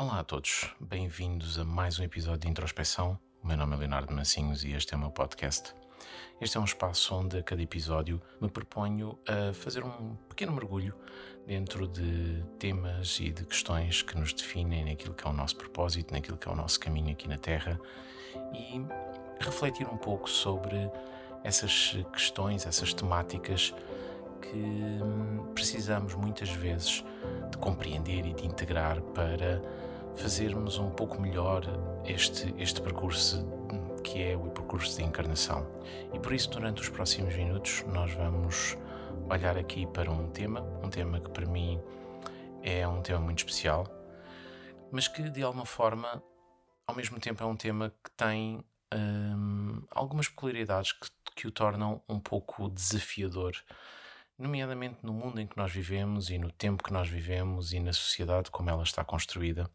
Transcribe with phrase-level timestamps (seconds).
[0.00, 3.18] Olá a todos, bem-vindos a mais um episódio de introspeção.
[3.42, 5.74] O meu nome é Leonardo Massinhos e este é o meu podcast.
[6.40, 10.94] Este é um espaço onde a cada episódio me proponho a fazer um pequeno mergulho
[11.44, 16.14] dentro de temas e de questões que nos definem naquilo que é o nosso propósito,
[16.14, 17.76] naquilo que é o nosso caminho aqui na Terra
[18.54, 18.80] e
[19.40, 20.76] refletir um pouco sobre
[21.42, 23.74] essas questões, essas temáticas
[24.40, 27.04] que hum, precisamos muitas vezes
[27.50, 29.62] de compreender e de integrar para
[30.16, 31.62] fazermos um pouco melhor
[32.04, 33.46] este, este percurso
[34.02, 35.66] que é o percurso de encarnação.
[36.12, 38.76] E por isso, durante os próximos minutos, nós vamos
[39.28, 41.80] olhar aqui para um tema, um tema que para mim
[42.62, 43.86] é um tema muito especial,
[44.90, 46.22] mas que de alguma forma,
[46.86, 52.02] ao mesmo tempo, é um tema que tem hum, algumas peculiaridades que, que o tornam
[52.08, 53.52] um pouco desafiador
[54.38, 57.92] nomeadamente no mundo em que nós vivemos e no tempo que nós vivemos e na
[57.92, 59.70] sociedade como ela está construída,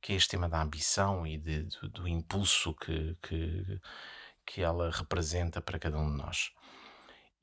[0.00, 3.80] que é este tema da ambição e de, do, do, impulso que, que,
[4.44, 6.50] que ela representa para cada um de nós.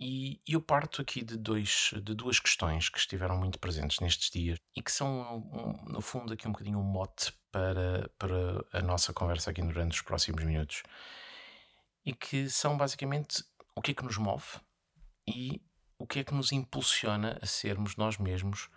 [0.01, 4.57] E eu parto aqui de, dois, de duas questões que estiveram muito presentes nestes dias
[4.75, 5.41] e que são,
[5.85, 10.01] no fundo, aqui um bocadinho um mote para, para a nossa conversa aqui durante os
[10.01, 10.83] próximos minutos.
[12.05, 13.43] E que são basicamente
[13.75, 14.57] o que é que nos move
[15.27, 15.61] e
[15.99, 18.69] o que é que nos impulsiona a sermos nós mesmos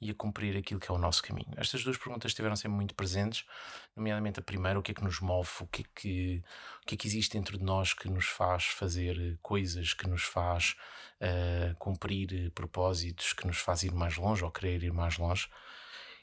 [0.00, 1.54] e a cumprir aquilo que é o nosso caminho?
[1.56, 3.46] Estas duas perguntas estiveram sempre muito presentes,
[3.94, 6.42] nomeadamente a primeira, o que é que nos move, o que é que,
[6.82, 10.24] o que, é que existe dentro de nós que nos faz fazer coisas, que nos
[10.24, 10.74] faz
[11.20, 15.48] uh, cumprir propósitos, que nos faz ir mais longe ou querer ir mais longe.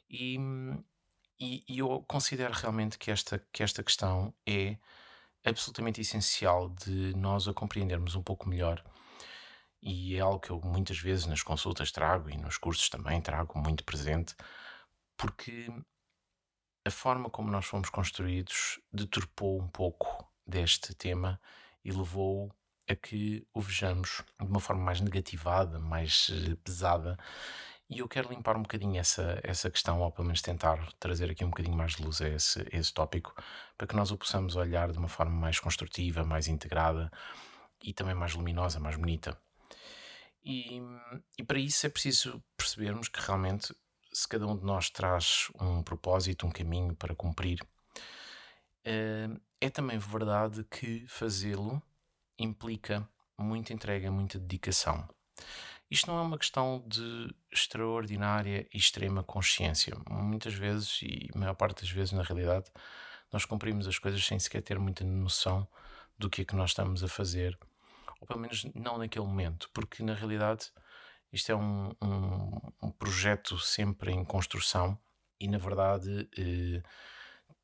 [0.09, 0.38] E,
[1.39, 4.77] e, e eu considero realmente que esta, que esta questão é
[5.45, 8.83] absolutamente essencial de nós a compreendermos um pouco melhor
[9.81, 13.57] e é algo que eu muitas vezes nas consultas trago e nos cursos também trago
[13.59, 14.35] muito presente,
[15.17, 15.67] porque
[16.85, 21.39] a forma como nós fomos construídos deturpou um pouco deste tema
[21.83, 22.52] e levou
[22.87, 27.17] a que o vejamos de uma forma mais negativada, mais eh, pesada.
[27.89, 31.43] E eu quero limpar um bocadinho essa, essa questão, ou pelo menos tentar trazer aqui
[31.43, 33.33] um bocadinho mais de luz a esse, a esse tópico,
[33.77, 37.11] para que nós o possamos olhar de uma forma mais construtiva, mais integrada
[37.83, 39.37] e também mais luminosa, mais bonita.
[40.43, 40.81] E,
[41.37, 43.75] e para isso é preciso percebermos que realmente,
[44.11, 47.59] se cada um de nós traz um propósito, um caminho para cumprir,
[48.83, 49.29] eh,
[49.59, 51.81] é também verdade que fazê-lo
[52.37, 53.07] implica
[53.37, 55.07] muita entrega, muita dedicação.
[55.89, 59.95] Isto não é uma questão de extraordinária e extrema consciência.
[60.09, 62.71] Muitas vezes, e a maior parte das vezes na realidade,
[63.31, 65.67] nós cumprimos as coisas sem sequer ter muita noção
[66.17, 67.58] do que é que nós estamos a fazer
[68.21, 70.71] ou pelo menos não naquele momento, porque na realidade
[71.33, 74.98] isto é um, um, um projeto sempre em construção
[75.39, 76.83] e na verdade eh,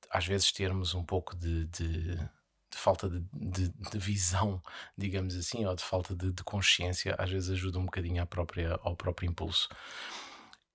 [0.09, 4.61] às vezes termos um pouco de, de, de falta de, de, visão,
[4.97, 8.95] digamos assim, ou de falta de, consciência, às vezes ajuda um bocadinho à própria, ao
[8.95, 9.69] próprio impulso.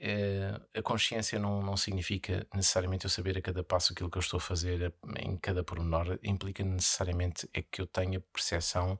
[0.04, 4.20] É, a consciência não, não significa necessariamente eu saber a cada passo aquilo que eu
[4.20, 8.98] estou a fazer em cada pormenor, implica necessariamente é que eu tenha percepção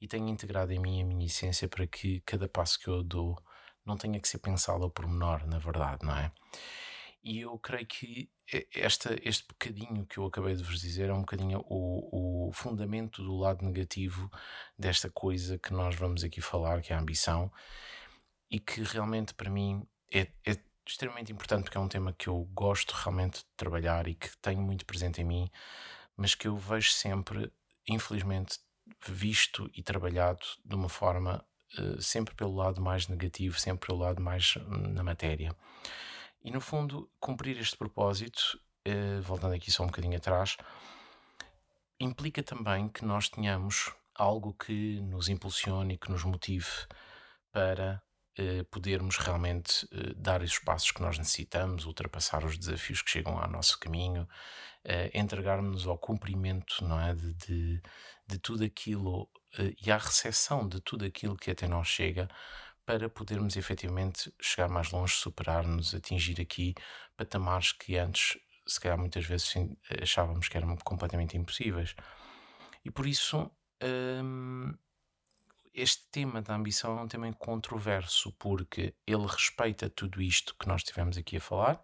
[0.00, 3.40] e tenha integrado em mim a minha essência para que cada passo que eu dou
[3.86, 6.32] não tenha que ser pensado ao pormenor, na verdade, não é?
[7.22, 8.28] E eu creio que
[8.74, 13.22] esta, este bocadinho que eu acabei de vos dizer é um bocadinho o, o fundamento
[13.22, 14.28] do lado negativo
[14.76, 17.48] desta coisa que nós vamos aqui falar, que é a ambição,
[18.50, 20.56] e que realmente para mim é, é
[20.86, 24.60] extremamente importante porque é um tema que eu gosto realmente de trabalhar e que tenho
[24.60, 25.50] muito presente em mim,
[26.16, 27.52] mas que eu vejo sempre,
[27.88, 28.58] infelizmente,
[29.06, 31.44] visto e trabalhado de uma forma
[31.78, 35.56] uh, sempre pelo lado mais negativo, sempre pelo lado mais hum, na matéria.
[36.44, 40.56] E no fundo, cumprir este propósito, uh, voltando aqui só um bocadinho atrás,
[41.98, 46.68] implica também que nós tenhamos algo que nos impulsione e que nos motive
[47.52, 48.02] para
[48.38, 53.38] eh, podermos realmente eh, dar os passos que nós necessitamos, ultrapassar os desafios que chegam
[53.38, 54.26] ao nosso caminho,
[54.84, 57.82] eh, entregarmos ao cumprimento não é, de, de,
[58.26, 59.28] de tudo aquilo
[59.84, 62.26] e à recepção de tudo aquilo que até nós chega
[62.86, 66.74] para podermos efetivamente chegar mais longe, superar-nos, atingir aqui
[67.16, 69.52] patamares que antes, se calhar muitas vezes
[70.00, 71.94] achávamos que eram completamente impossíveis.
[72.82, 73.50] E por isso,
[74.24, 74.74] hum,
[75.74, 80.82] este tema da ambição é um tema controverso porque ele respeita tudo isto que nós
[80.82, 81.82] tivemos aqui a falar,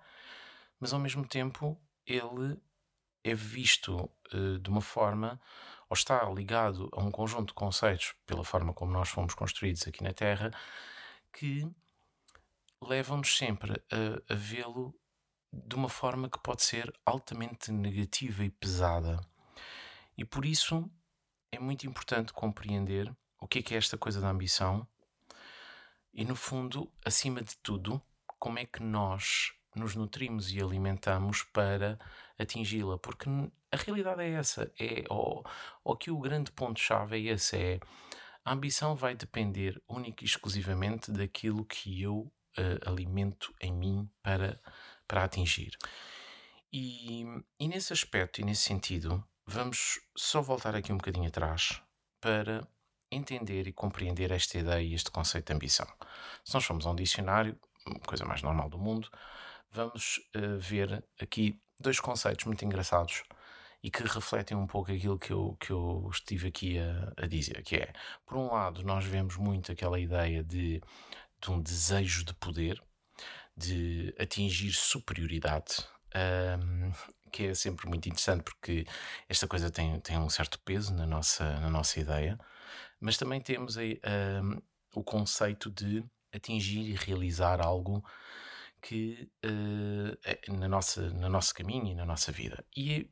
[0.79, 2.61] mas ao mesmo tempo ele
[3.25, 5.41] é visto uh, de uma forma
[5.89, 10.03] ou está ligado a um conjunto de conceitos pela forma como nós fomos construídos aqui
[10.03, 10.51] na Terra
[11.33, 11.67] que
[12.83, 14.95] levam-nos sempre a, a vê-lo
[15.53, 19.19] de uma forma que pode ser altamente negativa e pesada.
[20.17, 20.91] E por isso
[21.51, 24.87] é muito importante compreender o que é, que é esta coisa da ambição
[26.13, 28.03] e, no fundo, acima de tudo,
[28.39, 31.99] como é que nós nos nutrimos e alimentamos para
[32.39, 33.29] atingi-la, porque
[33.71, 35.45] a realidade é essa, é ou,
[35.85, 37.81] ou que o grande ponto-chave é esse, é
[38.45, 44.61] a ambição vai depender única e exclusivamente daquilo que eu uh, alimento em mim para,
[45.07, 45.77] para atingir.
[46.73, 47.25] E,
[47.61, 51.81] e nesse aspecto e nesse sentido, vamos só voltar aqui um bocadinho atrás
[52.21, 52.67] para
[53.11, 55.87] entender e compreender esta ideia e este conceito de ambição.
[56.45, 57.59] Se nós formos a um dicionário,
[58.07, 59.11] coisa mais normal do mundo,
[59.71, 63.23] vamos uh, ver aqui dois conceitos muito engraçados
[63.83, 67.63] e que refletem um pouco aquilo que eu, que eu estive aqui a, a dizer,
[67.63, 67.93] que é,
[68.27, 70.83] por um lado, nós vemos muito aquela ideia de,
[71.41, 72.83] de um desejo de poder,
[73.57, 76.93] de atingir superioridade, um,
[77.31, 78.87] que é sempre muito interessante porque
[79.29, 82.39] esta coisa tem, tem um certo peso na nossa, na nossa ideia,
[83.01, 84.01] mas também temos aí,
[84.43, 84.61] um,
[84.95, 88.05] o conceito de atingir e realizar algo
[88.81, 92.65] que uh, na nossa, no nosso caminho e na nossa vida.
[92.77, 93.11] E,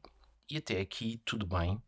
[0.51, 1.83] e até aqui tudo bem,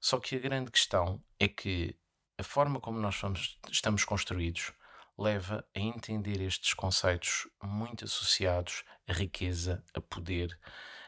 [0.00, 1.98] só que a grande questão é que
[2.38, 4.72] a forma como nós vamos, estamos construídos
[5.18, 10.58] leva a entender estes conceitos muito associados a riqueza, a poder,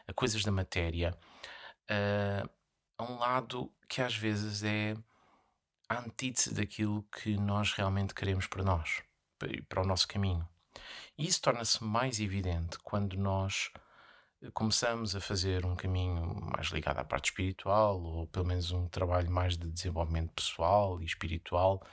[0.07, 1.15] a coisas da matéria,
[1.87, 2.49] a,
[2.97, 4.95] a um lado que às vezes é
[5.89, 9.01] a antítese daquilo que nós realmente queremos para nós,
[9.67, 10.47] para o nosso caminho.
[11.17, 13.71] E isso torna-se mais evidente quando nós
[14.41, 16.23] eh, começamos a fazer um caminho
[16.55, 21.05] mais ligado à parte espiritual, ou pelo menos um trabalho mais de desenvolvimento pessoal e
[21.05, 21.83] espiritual,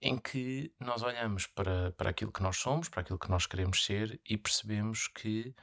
[0.00, 3.84] em que nós olhamos para, para aquilo que nós somos, para aquilo que nós queremos
[3.84, 5.54] ser e percebemos que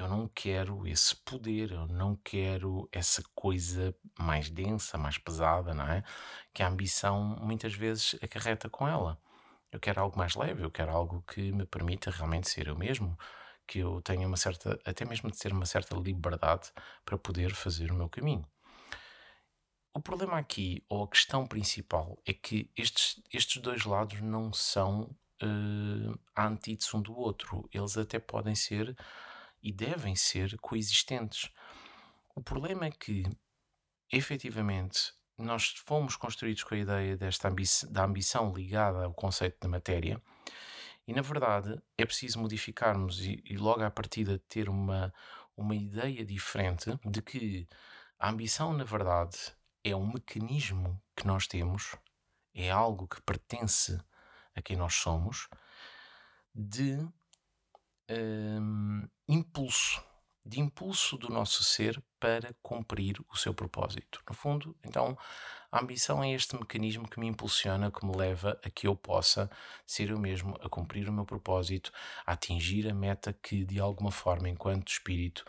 [0.00, 5.84] eu não quero esse poder, eu não quero essa coisa mais densa, mais pesada, não
[5.86, 6.02] é?
[6.54, 9.20] Que a ambição muitas vezes acarreta com ela.
[9.70, 13.16] Eu quero algo mais leve, eu quero algo que me permita realmente ser eu mesmo,
[13.66, 16.72] que eu tenha uma certa, até mesmo de ter uma certa liberdade
[17.04, 18.46] para poder fazer o meu caminho.
[19.92, 25.14] O problema aqui, ou a questão principal, é que estes, estes dois lados não são
[25.42, 27.68] uh, a antítese um do outro.
[27.72, 28.96] Eles até podem ser
[29.62, 31.50] e devem ser coexistentes.
[32.34, 33.24] O problema é que,
[34.10, 39.68] efetivamente, nós fomos construídos com a ideia desta ambi da ambição ligada ao conceito da
[39.68, 40.20] matéria,
[41.06, 45.12] e na verdade é preciso modificarmos e, e logo à partida ter uma,
[45.56, 47.66] uma ideia diferente de que
[48.18, 49.36] a ambição, na verdade,
[49.82, 51.96] é um mecanismo que nós temos,
[52.54, 53.98] é algo que pertence
[54.54, 55.48] a quem nós somos,
[56.54, 56.98] de
[58.10, 60.02] um, impulso
[60.44, 64.22] de impulso do nosso ser para cumprir o seu propósito.
[64.28, 65.16] No fundo, então,
[65.70, 69.50] a ambição é este mecanismo que me impulsiona, que me leva a que eu possa
[69.86, 71.92] ser eu mesmo, a cumprir o meu propósito,
[72.26, 75.44] a atingir a meta que, de alguma forma, enquanto espírito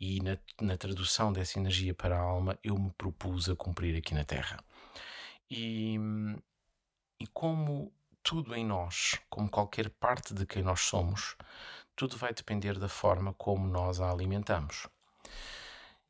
[0.00, 4.14] e na, na tradução dessa energia para a alma, eu me propus a cumprir aqui
[4.14, 4.58] na Terra.
[5.50, 5.98] E,
[7.20, 7.92] e como
[8.22, 11.36] tudo em nós, como qualquer parte de quem nós somos,
[12.00, 14.88] tudo vai depender da forma como nós a alimentamos.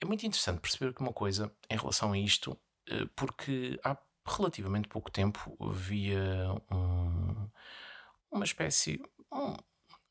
[0.01, 2.57] É muito interessante perceber que uma coisa em relação a isto,
[2.89, 7.51] eh, porque há relativamente pouco tempo havia um,
[8.31, 9.57] uma espécie um,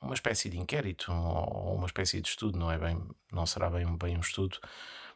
[0.01, 3.01] uma espécie de inquérito ou uma espécie de estudo, não é bem,
[3.31, 4.59] não será bem, bem um estudo,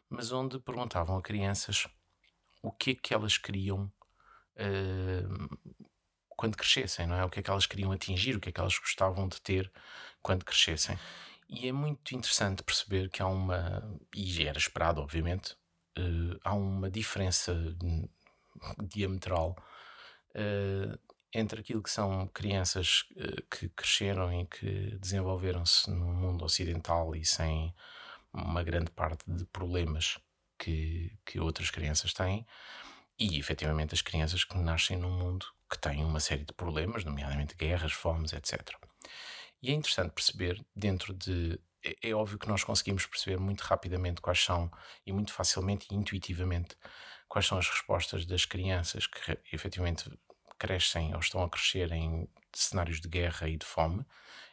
[0.08, 1.86] mas onde perguntavam a crianças
[2.62, 3.92] o que é que elas queriam
[4.56, 5.58] uh,
[6.44, 7.24] quando crescessem, não é?
[7.24, 9.72] O que é que elas queriam atingir, o que é que elas gostavam de ter
[10.22, 10.98] quando crescessem.
[11.48, 13.82] E é muito interessante perceber que há uma,
[14.14, 15.52] e era esperado, obviamente,
[15.98, 17.54] uh, há uma diferença
[18.78, 19.56] diametral
[20.36, 20.98] uh,
[21.32, 27.24] entre aquilo que são crianças uh, que cresceram e que desenvolveram-se no mundo ocidental e
[27.24, 27.74] sem
[28.34, 30.18] uma grande parte de problemas
[30.58, 32.46] que, que outras crianças têm,
[33.18, 37.54] e efetivamente as crianças que nascem num mundo que têm uma série de problemas, nomeadamente
[37.56, 38.60] guerras, fomes, etc.
[39.62, 41.58] E é interessante perceber, dentro de.
[41.82, 44.70] É, é óbvio que nós conseguimos perceber muito rapidamente quais são,
[45.06, 46.76] e muito facilmente e intuitivamente,
[47.28, 50.10] quais são as respostas das crianças que efetivamente
[50.58, 54.04] crescem ou estão a crescer em cenários de guerra e de fome.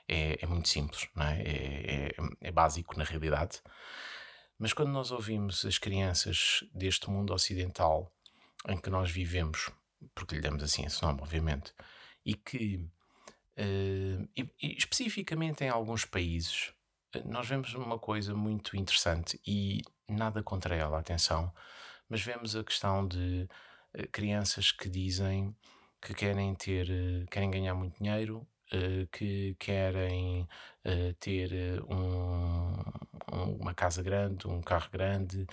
[0.07, 1.41] É, é muito simples, não é?
[1.41, 2.11] É, é?
[2.41, 3.61] é básico na realidade.
[4.57, 8.11] Mas quando nós ouvimos as crianças deste mundo ocidental
[8.67, 9.71] em que nós vivemos
[10.15, 11.73] porque lhe damos assim esse nome, obviamente,
[12.25, 12.77] e que,
[13.57, 16.73] uh, e, e especificamente em alguns países,
[17.25, 21.53] nós vemos uma coisa muito interessante e nada contra ela, atenção,
[22.07, 23.47] mas vemos a questão de
[23.97, 25.55] uh, crianças que dizem
[26.01, 28.47] que querem ter, uh, querem ganhar muito dinheiro,
[29.11, 30.47] que querem
[31.19, 32.73] ter um,
[33.31, 35.45] um, uma casa grande, um carro grande,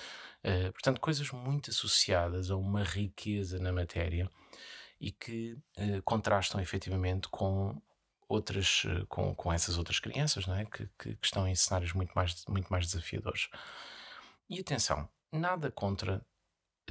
[0.73, 4.31] portanto, coisas muito associadas a uma riqueza na matéria
[5.01, 5.57] e que
[6.05, 7.81] contrastam efetivamente com
[8.29, 10.65] outras, eh, com, com essas outras crianças, não é?
[10.67, 13.49] Que, que, que, estão em cenários muito mais, muito mais desafiadores.
[14.49, 16.25] E atenção, nada contra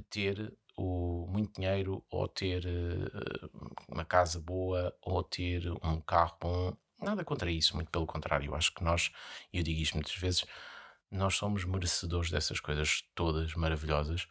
[0.10, 3.50] ter o, muito dinheiro ou ter uh,
[3.90, 6.78] uma casa boa ou ter um carro bom.
[7.02, 8.48] Nada contra isso, muito pelo contrário.
[8.48, 9.12] Eu acho que nós,
[9.52, 10.46] e eu digo isto muitas vezes,
[11.12, 14.28] nós somos merecedores dessas coisas todas maravilhosas,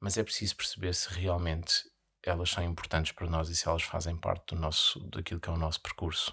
[0.00, 1.90] mas é preciso perceber se realmente
[2.24, 5.52] elas são importantes para nós e se elas fazem parte do nosso, daquilo que é
[5.52, 6.32] o nosso percurso.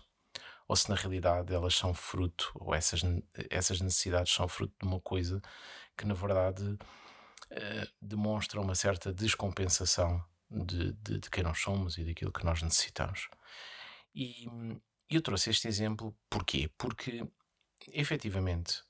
[0.68, 3.02] Ou se na realidade elas são fruto, ou essas,
[3.50, 5.42] essas necessidades são fruto de uma coisa
[5.98, 7.09] que na verdade eh,
[8.02, 13.30] demonstra uma certa descompensação de, de, de, quem nós somos e daquilo que nós necessitamos.
[14.14, 14.48] E
[15.10, 16.70] eu trouxe este exemplo porquê?
[16.78, 17.26] Porque
[17.92, 18.84] efetivamente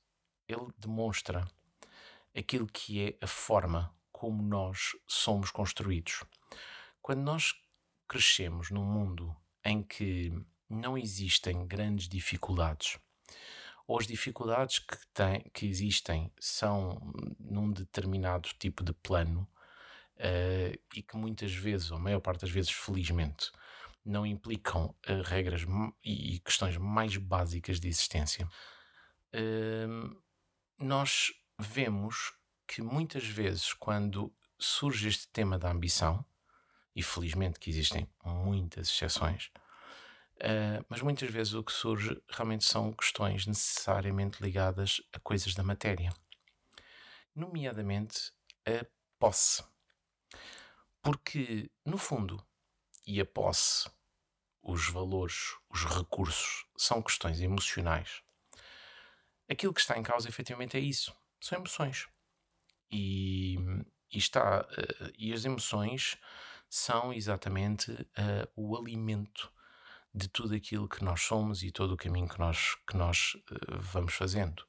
[0.48, 1.48] ele demonstra
[2.36, 6.22] aquilo que é a forma como nós somos construídos.
[7.00, 7.54] Quando nós
[8.06, 10.32] crescemos num mundo em que
[10.68, 12.98] não existem grandes dificuldades,
[13.86, 17.00] ou as dificuldades que, tem, que existem são
[17.38, 19.48] num determinado tipo de plano
[20.16, 23.50] uh, e que muitas vezes, ou a maior parte das vezes, felizmente,
[24.04, 25.62] não implicam uh, regras
[26.04, 28.48] e questões mais básicas de existência,
[29.34, 30.22] uh,
[30.78, 32.32] nós vemos
[32.66, 36.24] que muitas vezes, quando surge este tema da ambição,
[36.94, 39.50] e felizmente que existem muitas exceções,
[40.42, 45.62] uh, mas muitas vezes o que surge realmente são questões necessariamente ligadas a coisas da
[45.62, 46.10] matéria,
[47.34, 48.32] nomeadamente
[48.66, 48.84] a
[49.18, 49.62] posse.
[51.02, 52.44] Porque, no fundo,
[53.06, 53.90] e a posse,
[54.62, 58.22] os valores, os recursos, são questões emocionais.
[59.48, 62.06] Aquilo que está em causa efetivamente é isso: são emoções.
[62.90, 63.56] E,
[64.12, 66.18] e está, uh, e as emoções
[66.68, 69.50] são exatamente uh, o alimento
[70.12, 73.80] de tudo aquilo que nós somos e todo o caminho que nós, que nós uh,
[73.80, 74.64] vamos fazendo.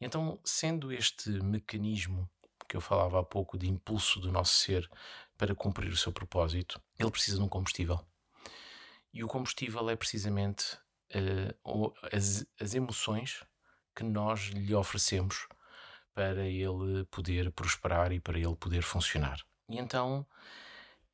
[0.00, 2.28] Então, sendo este mecanismo
[2.68, 4.88] que eu falava há pouco de impulso do nosso ser
[5.36, 8.00] para cumprir o seu propósito, ele precisa de um combustível.
[9.12, 10.76] E o combustível é precisamente
[11.64, 13.44] uh, as, as emoções
[13.94, 15.46] que nós lhe oferecemos
[16.14, 19.40] para ele poder prosperar e para ele poder funcionar.
[19.68, 20.26] E então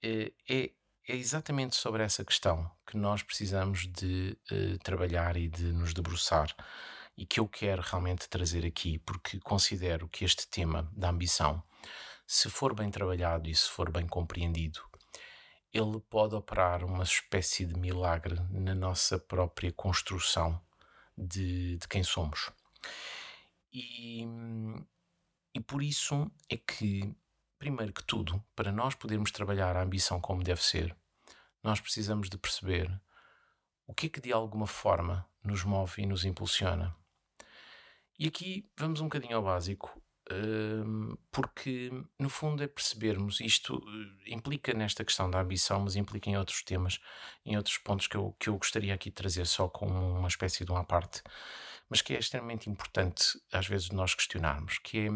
[0.02, 0.70] é, é,
[1.08, 6.54] é exatamente sobre essa questão que nós precisamos de uh, trabalhar e de nos debruçar
[7.16, 11.62] e que eu quero realmente trazer aqui, porque considero que este tema da ambição,
[12.26, 14.80] se for bem trabalhado e se for bem compreendido,
[15.72, 20.60] ele pode operar uma espécie de milagre na nossa própria construção
[21.16, 22.50] de, de quem somos.
[23.72, 24.24] E,
[25.54, 27.14] e por isso é que
[27.58, 30.96] primeiro que tudo, para nós podermos trabalhar a ambição como deve ser,
[31.62, 32.88] nós precisamos de perceber
[33.86, 36.94] o que é que de alguma forma nos move e nos impulsiona.
[38.18, 40.00] E aqui vamos um bocadinho ao básico,
[40.30, 43.82] hum, porque no fundo é percebermos isto
[44.26, 47.00] eh, implica nesta questão da ambição, mas implica em outros temas,
[47.44, 50.64] em outros pontos que eu, que eu gostaria aqui de trazer só com uma espécie
[50.64, 51.22] de uma parte,
[51.88, 55.10] mas que é extremamente importante às vezes nós questionarmos, que é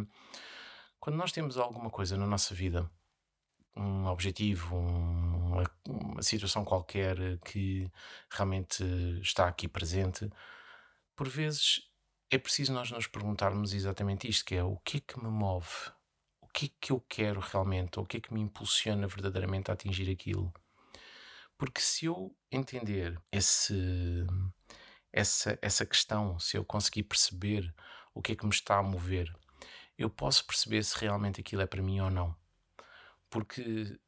[1.02, 2.88] quando nós temos alguma coisa na nossa vida,
[3.74, 7.90] um objetivo, uma, uma situação qualquer que
[8.30, 8.84] realmente
[9.20, 10.30] está aqui presente,
[11.16, 11.90] por vezes
[12.30, 15.90] é preciso nós nos perguntarmos exatamente isto, que é o que é que me move?
[16.40, 17.98] O que é que eu quero realmente?
[17.98, 20.54] O que é que me impulsiona verdadeiramente a atingir aquilo?
[21.58, 23.74] Porque se eu entender esse,
[25.12, 27.74] essa, essa questão, se eu conseguir perceber
[28.14, 29.34] o que é que me está a mover,
[30.02, 32.36] eu posso perceber se realmente aquilo é para mim ou não.
[33.30, 33.98] Porque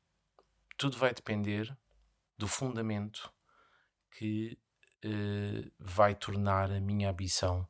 [0.77, 1.77] tudo vai depender
[2.37, 3.33] do fundamento
[4.11, 4.59] que
[5.05, 7.69] uh, vai tornar a minha ambição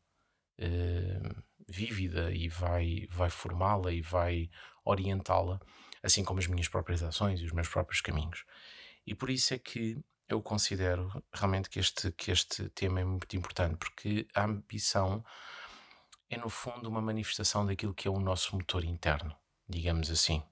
[0.59, 4.51] uh, vívida e vai, vai formá-la e vai
[4.85, 5.61] orientá-la,
[6.03, 8.45] assim como as minhas próprias ações e os meus próprios caminhos.
[9.07, 13.37] E por isso é que eu considero realmente que este, que este tema é muito
[13.37, 15.25] importante, porque a ambição
[16.31, 19.35] é no fundo uma manifestação daquilo que é o nosso motor interno,
[19.69, 20.43] digamos assim.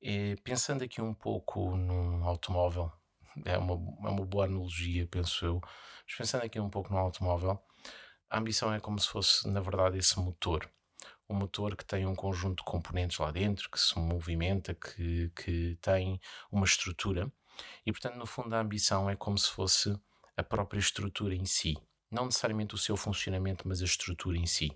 [0.00, 2.92] E, pensando aqui um pouco num automóvel,
[3.44, 3.74] é uma,
[4.08, 7.60] é uma boa analogia, penso eu, mas pensando aqui um pouco no automóvel,
[8.28, 10.68] a ambição é como se fosse, na verdade, esse motor.
[11.28, 15.76] Um motor que tem um conjunto de componentes lá dentro, que se movimenta, que, que
[15.80, 16.20] tem
[16.50, 17.32] uma estrutura.
[17.84, 19.98] E, portanto, no fundo, a ambição é como se fosse
[20.36, 21.76] a própria estrutura em si.
[22.10, 24.70] Não necessariamente o seu funcionamento, mas a estrutura em si.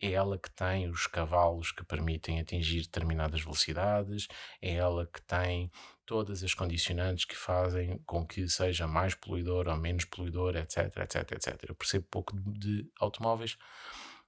[0.00, 4.28] É ela que tem os cavalos que permitem atingir determinadas velocidades,
[4.60, 5.70] é ela que tem
[6.04, 11.32] todas as condicionantes que fazem com que seja mais poluidor ou menos poluidor, etc, etc,
[11.32, 11.64] etc.
[11.68, 13.56] Eu percebo pouco de, automóveis,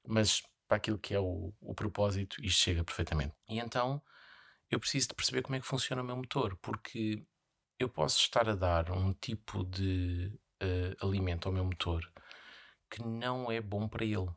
[0.07, 3.35] mas para aquilo que é o, o propósito, isto chega perfeitamente.
[3.49, 4.03] E então
[4.71, 7.27] eu preciso de perceber como é que funciona o meu motor, porque
[7.79, 12.11] eu posso estar a dar um tipo de uh, alimento ao meu motor
[12.91, 14.29] que não é bom para ele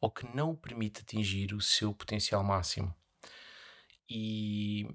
[0.00, 2.94] ou que não o permite atingir o seu potencial máximo.
[4.08, 4.86] E,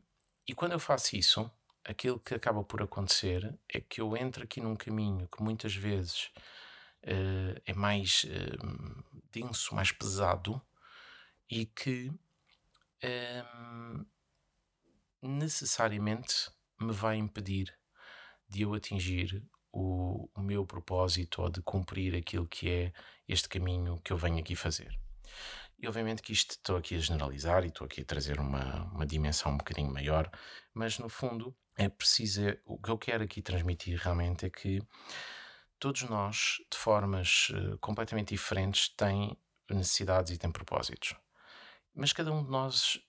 [0.48, 1.50] e quando eu faço isso,
[1.84, 6.30] aquilo que acaba por acontecer é que eu entro aqui num caminho que muitas vezes
[7.04, 10.62] uh, é mais uh, denso, mais pesado
[11.50, 12.12] e que
[13.04, 14.06] uh,
[15.24, 17.76] necessariamente me vai impedir
[18.48, 22.94] de eu atingir o, o, meu propósito ou de cumprir aquilo que é
[23.28, 24.98] este caminho que eu venho aqui fazer.
[25.78, 29.06] E obviamente que isto estou aqui a generalizar e estou aqui a trazer uma, uma
[29.06, 30.30] dimensão um bocadinho maior,
[30.74, 32.42] mas no fundo é preciso.
[32.66, 34.82] O que eu quero aqui transmitir realmente é que
[35.80, 39.38] todos nós, de formas uh, completamente diferentes, têm
[39.70, 41.16] necessidades e têm propósitos.
[41.96, 43.00] Mas cada um de nós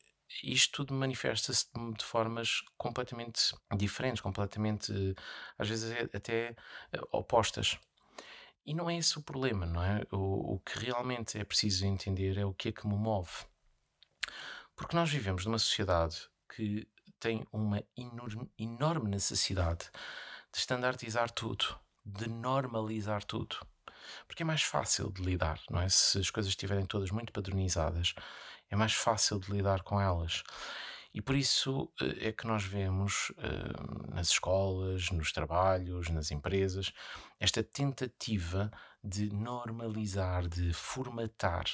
[0.43, 4.93] isto tudo manifesta-se de formas completamente diferentes, completamente,
[5.59, 6.57] às vezes até
[6.93, 7.79] eh, opostas.
[8.65, 10.03] E não é esse o problema, não é?
[10.13, 13.31] O, o que realmente é preciso entender é o que é que me move.
[14.77, 16.87] Porque nós vivemos numa sociedade que
[17.19, 19.91] tem uma enorme, enorme necessidade
[20.53, 23.57] de standardizar tudo, de normalizar tudo.
[24.27, 25.89] Porque é mais fácil de lidar, não é?
[25.89, 28.15] Se as coisas estiverem todas muito padronizadas,
[28.71, 30.43] é mais fácil de lidar com elas.
[31.13, 36.93] E por isso eh, é que nós vemos uh, nas escolas, nos trabalhos, nas empresas,
[37.41, 38.71] esta tentativa
[39.03, 41.65] de normalizar, de formatar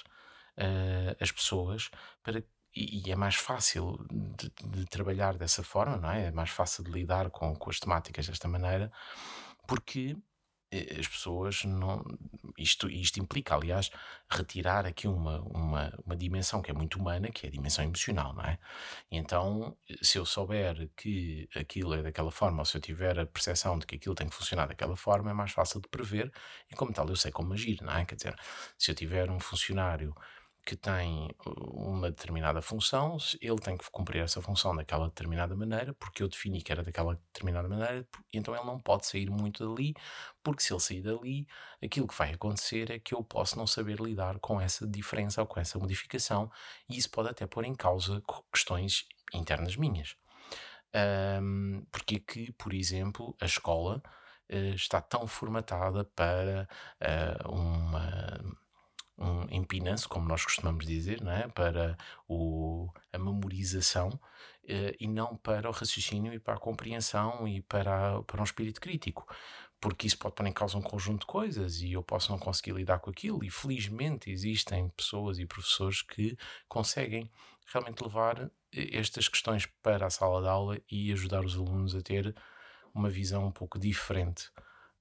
[0.56, 1.90] uh, as pessoas
[2.22, 2.42] para
[2.76, 6.26] e, é mais fácil de, de, trabalhar dessa forma, não é?
[6.26, 8.92] É mais fácil de lidar com, com as temáticas desta maneira,
[9.66, 10.18] porque eh,
[10.98, 12.04] as pessoas não.
[12.58, 13.90] Isto, isto implica, aliás,
[14.30, 18.34] retirar aqui uma, uma, uma dimensão que é muito humana, que é a dimensão emocional,
[18.34, 18.58] não é?
[19.10, 23.78] Então, se eu souber que aquilo é daquela forma, ou se eu tiver a percepção
[23.78, 26.32] de que aquilo tem que funcionar daquela forma, é mais fácil de prever
[26.70, 28.04] e, como tal, eu sei como agir, não é?
[28.04, 28.36] Quer dizer,
[28.78, 30.14] se eu tiver um funcionário
[30.66, 36.24] que tem uma determinada função, ele tem que cumprir essa função daquela determinada maneira, porque
[36.24, 39.94] eu defini que era daquela determinada maneira, então ele não pode sair muito dali,
[40.42, 41.46] porque se ele sair dali,
[41.82, 45.46] aquilo que vai acontecer é que eu posso não saber lidar com essa diferença ou
[45.46, 46.50] com essa modificação,
[46.88, 48.20] e isso pode até pôr em causa
[48.52, 50.16] questões internas minhas.
[51.40, 54.02] Um, porque é que, por exemplo, a escola
[54.50, 56.68] uh, está tão formatada para
[57.00, 58.40] uh, uma
[59.18, 61.48] um empinanço, como nós costumamos dizer, não é?
[61.48, 61.96] para
[62.28, 64.10] o, a memorização
[64.68, 68.80] eh, e não para o raciocínio e para a compreensão e para, para um espírito
[68.80, 69.26] crítico.
[69.80, 72.72] Porque isso pode pôr em causa um conjunto de coisas e eu posso não conseguir
[72.72, 73.44] lidar com aquilo.
[73.44, 76.36] E felizmente existem pessoas e professores que
[76.68, 77.30] conseguem
[77.66, 82.02] realmente levar eh, estas questões para a sala de aula e ajudar os alunos a
[82.02, 82.34] ter
[82.94, 84.50] uma visão um pouco diferente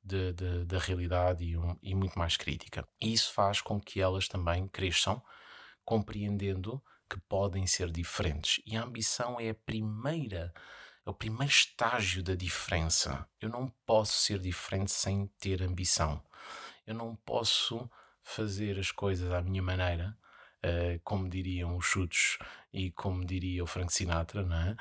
[0.05, 2.87] de, de, da realidade e, um, e muito mais crítica.
[3.01, 5.21] E isso faz com que elas também cresçam
[5.83, 8.61] compreendendo que podem ser diferentes.
[8.65, 10.53] E a ambição é a primeira,
[11.05, 13.27] é o primeiro estágio da diferença.
[13.39, 16.23] Eu não posso ser diferente sem ter ambição.
[16.85, 17.89] Eu não posso
[18.23, 20.17] fazer as coisas à minha maneira,
[20.65, 22.37] uh, como diriam os chutes
[22.73, 24.75] e como diria o Frank Sinatra, não é?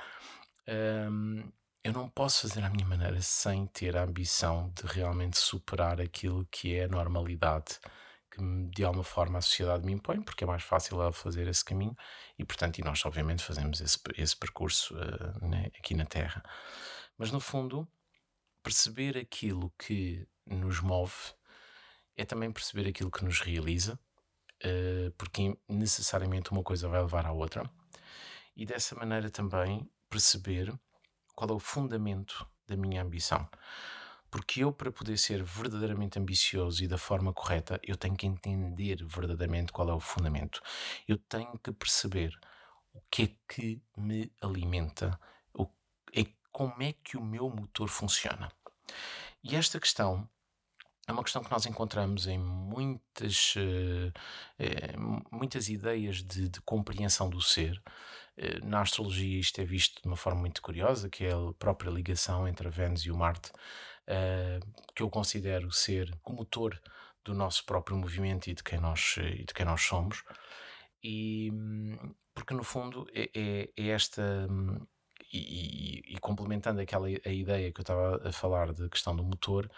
[1.11, 1.53] Um,
[1.85, 6.47] eu não posso fazer à minha maneira sem ter a ambição de realmente superar aquilo
[6.51, 7.79] que é a normalidade
[8.31, 8.43] que
[8.75, 11.95] de alguma forma a sociedade me impõe, porque é mais fácil ela fazer esse caminho
[12.39, 16.43] e, portanto, e nós obviamente fazemos esse, esse percurso uh, né, aqui na Terra.
[17.17, 17.87] Mas no fundo,
[18.63, 21.15] perceber aquilo que nos move
[22.17, 23.99] é também perceber aquilo que nos realiza,
[24.65, 27.71] uh, porque necessariamente uma coisa vai levar à outra,
[28.57, 30.73] e dessa maneira também perceber
[31.35, 33.49] qual é o fundamento da minha ambição.
[34.31, 39.05] Porque eu, para poder ser verdadeiramente ambicioso e da forma correta, eu tenho que entender
[39.05, 40.61] verdadeiramente qual é o fundamento.
[41.07, 42.37] Eu tenho que perceber
[42.93, 45.19] o que é que me alimenta,
[45.53, 45.69] o,
[46.13, 48.51] é, como é que o meu motor funciona.
[49.43, 50.29] E esta questão
[51.07, 54.13] é uma questão que nós encontramos em muitas, uh,
[55.31, 57.81] muitas ideias de, de, compreensão do ser.
[58.37, 61.91] Uh, na astrologia, isto é visto de uma forma muito curiosa, que é a própria
[61.91, 63.53] ligação entre a Vênus e o Marte,
[64.95, 66.79] que eu considero ser o motor
[67.25, 70.23] do nosso próprio movimento e de quem nós, e de quem nós somos.
[71.03, 71.51] E
[72.35, 74.49] porque no fundo é, é, é esta.
[75.33, 79.25] E, e, e, complementando aquela a ideia que eu estava a falar da questão do
[79.25, 79.69] motor,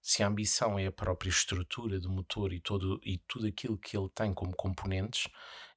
[0.00, 3.96] se a ambição é a própria estrutura do motor e, todo, e tudo aquilo que
[3.96, 5.28] ele tem como componentes,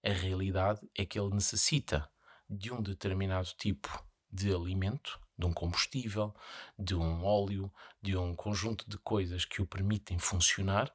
[0.03, 2.07] a realidade é que ele necessita
[2.49, 3.89] de um determinado tipo
[4.31, 6.33] de alimento, de um combustível,
[6.77, 10.93] de um óleo, de um conjunto de coisas que o permitem funcionar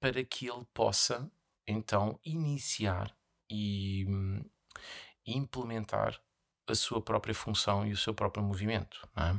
[0.00, 1.30] para que ele possa
[1.66, 3.16] então iniciar
[3.48, 4.04] e,
[5.24, 6.20] e implementar
[6.66, 9.06] a sua própria função e o seu próprio movimento.
[9.16, 9.36] É?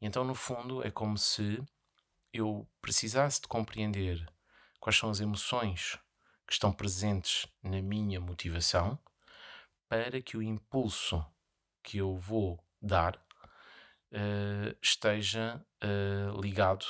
[0.00, 1.62] Então, no fundo, é como se
[2.32, 4.26] eu precisasse de compreender
[4.78, 5.98] quais são as emoções
[6.46, 8.98] que estão presentes na minha motivação
[9.90, 11.26] para que o impulso
[11.82, 16.84] que eu vou dar uh, esteja uh, ligado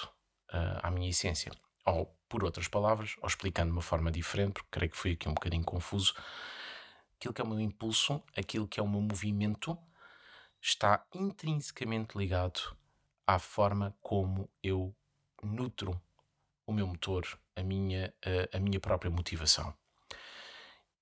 [0.52, 1.50] uh, à minha essência.
[1.86, 5.26] Ou, por outras palavras, ou explicando de uma forma diferente, porque creio que foi aqui
[5.30, 6.14] um bocadinho confuso,
[7.16, 9.78] aquilo que é o meu impulso, aquilo que é o meu movimento,
[10.60, 12.76] está intrinsecamente ligado
[13.26, 14.94] à forma como eu
[15.42, 15.98] nutro
[16.66, 18.12] o meu motor, a minha,
[18.52, 19.74] a, a minha própria motivação.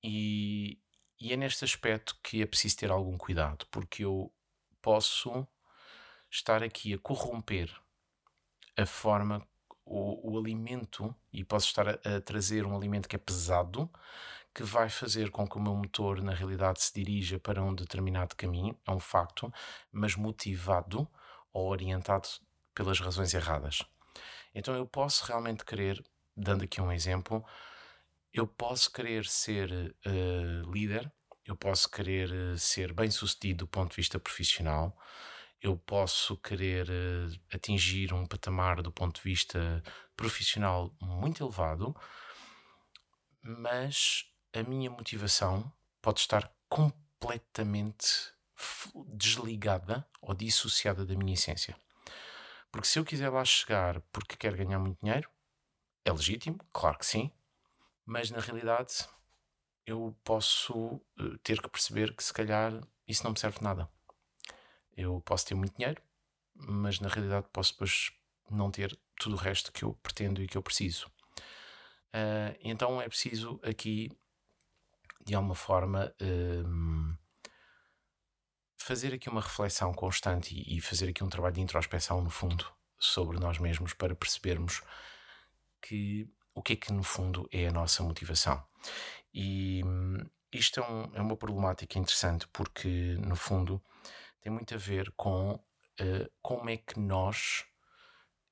[0.02, 0.78] E,
[1.20, 4.32] e é neste aspecto que é preciso ter algum cuidado, porque eu
[4.80, 5.46] posso
[6.30, 7.74] estar aqui a corromper
[8.76, 9.46] a forma,
[9.84, 13.90] o, o alimento, e posso estar a, a, trazer um alimento que é pesado,
[14.54, 18.36] que vai fazer com que o meu motor, na realidade, se dirija para um determinado
[18.36, 19.52] caminho, é um facto,
[19.90, 21.08] mas motivado
[21.52, 22.28] ou orientado
[22.74, 23.82] pelas razões erradas.
[24.54, 26.02] Então eu posso realmente querer,
[26.36, 27.44] dando aqui um exemplo,
[28.32, 29.70] eu posso querer ser
[30.06, 31.10] uh, líder,
[31.44, 34.96] eu posso querer uh, ser bem sucedido do ponto de vista profissional,
[35.60, 39.82] eu posso querer uh, atingir um patamar do ponto de vista
[40.16, 41.96] profissional muito elevado,
[43.42, 48.32] mas a minha motivação pode estar completamente
[49.06, 51.76] desligada ou dissociada da minha essência.
[52.70, 55.30] Porque se eu quiser lá chegar porque quero ganhar muito dinheiro,
[56.04, 57.32] é legítimo, claro que sim,
[58.08, 59.06] mas na realidade
[59.86, 62.72] eu posso eh, ter que perceber que se calhar
[63.06, 63.86] isso não me serve nada.
[64.96, 66.02] Eu posso ter muito dinheiro,
[66.54, 68.10] mas na realidade posso depois
[68.50, 71.06] não ter tudo o resto que eu pretendo e que eu preciso.
[72.08, 74.10] Uh, então é preciso aqui,
[75.26, 77.18] de alguma forma, uh,
[78.78, 82.66] fazer aqui uma reflexão constante e, e fazer aqui um trabalho de introspeção, no fundo,
[82.98, 84.80] sobre nós mesmos para percebermos
[85.82, 86.26] que
[86.58, 88.62] o que é que, no fundo, é a nossa motivação.
[89.32, 90.18] E hum,
[90.52, 93.82] isto é, um, é uma problemática interessante porque, no fundo,
[94.40, 97.64] tem muito a ver com uh, como é que nós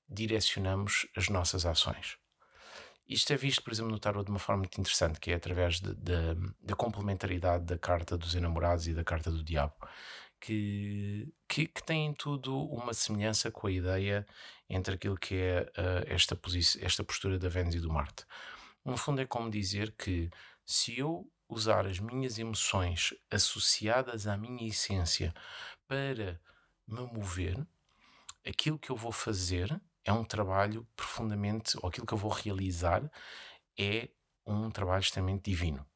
[0.09, 2.17] direcionamos as nossas ações.
[3.09, 5.81] Isto é visto, por exemplo, no tarot de uma forma muito interessante, que é através
[5.81, 9.75] da complementaridade da carta dos enamorados e da carta do diabo,
[10.41, 14.27] que, que, que têm tudo uma semelhança com a ideia
[14.69, 16.39] entre aquilo que é uh, esta,
[16.81, 18.25] esta postura da Vênus e do Marte.
[18.85, 20.31] No fundo, é como dizer que
[20.65, 25.33] se eu usar as minhas emoções associadas à minha essência
[25.87, 26.41] para
[26.87, 27.67] me mover,
[28.47, 33.03] aquilo que eu vou fazer é um trabalho profundamente, ou aquilo que eu vou realizar
[33.79, 34.09] é
[34.47, 35.87] um trabalho extremamente divino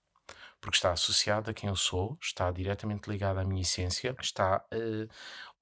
[0.60, 5.08] porque está associado a quem eu sou, está diretamente ligado à minha essência, está uh,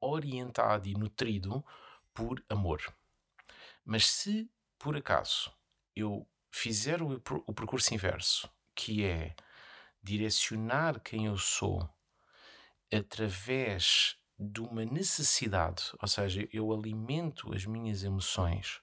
[0.00, 1.64] orientado e nutrido
[2.12, 2.82] por amor.
[3.84, 5.52] Mas se por acaso
[5.94, 9.34] eu fizer o, o percurso inverso, que é
[10.02, 11.88] direcionar quem eu sou
[12.92, 18.80] através de uma necessidade, ou seja, eu alimento as minhas emoções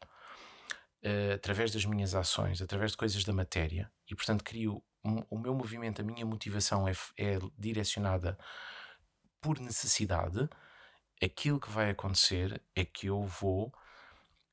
[1.03, 4.83] uh, através das minhas ações, através de coisas da matéria, e portanto crio
[5.29, 8.37] o meu movimento, a minha motivação é, é direcionada
[9.39, 10.49] por necessidade,
[11.23, 13.67] aquilo que vai acontecer é que eu vou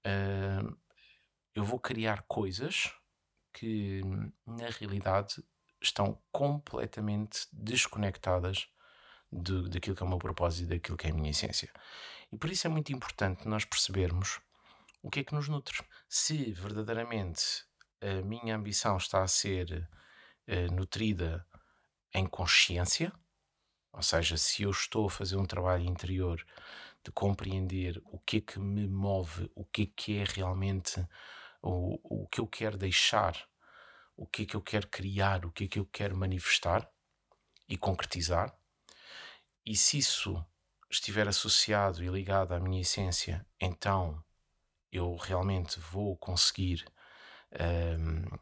[0.06, 0.76] uh,
[1.54, 2.92] eu vou criar coisas
[3.52, 4.00] que
[4.46, 5.42] na realidade
[5.80, 8.68] estão completamente desconectadas
[9.30, 11.70] de, daquilo que é o meu propósito e daquilo que é a minha essência.
[12.30, 14.40] E por isso é muito importante nós percebermos
[15.02, 15.82] o que é que nos nutre.
[16.08, 17.64] Se verdadeiramente
[18.00, 19.88] a minha ambição está a ser
[20.46, 21.46] eh, nutrida
[22.14, 23.12] em consciência,
[23.92, 26.44] ou seja, se eu estou a fazer um trabalho interior
[27.04, 31.04] de compreender o que é que me move, o que é que é realmente
[31.62, 33.36] o, o que eu quero deixar,
[34.16, 36.88] o que é que eu quero criar, o que é que eu quero manifestar
[37.68, 38.56] e concretizar.
[39.64, 40.44] E se isso
[40.90, 44.22] estiver associado e ligado à minha essência, então
[44.90, 46.84] eu realmente vou conseguir
[47.98, 48.38] um,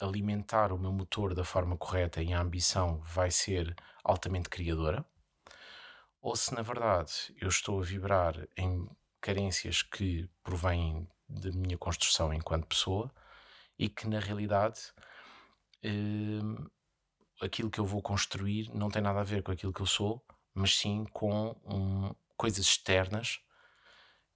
[0.00, 5.04] alimentar o meu motor da forma correta e a ambição vai ser altamente criadora.
[6.20, 8.88] Ou se na verdade eu estou a vibrar em
[9.20, 13.10] carências que provêm da minha construção enquanto pessoa
[13.78, 14.80] e que na realidade
[15.84, 16.66] um,
[17.40, 20.24] aquilo que eu vou construir não tem nada a ver com aquilo que eu sou,
[20.54, 23.40] mas sim com um, coisas externas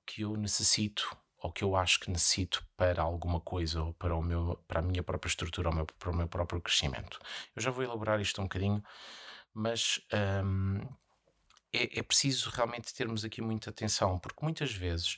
[0.06, 4.22] que eu necessito ou que eu acho que necessito para alguma coisa ou para, o
[4.22, 7.18] meu, para a minha própria estrutura ou para o meu próprio crescimento.
[7.54, 8.82] Eu já vou elaborar isto um bocadinho,
[9.52, 10.00] mas
[10.42, 10.80] um,
[11.70, 15.16] é, é preciso realmente termos aqui muita atenção, porque muitas vezes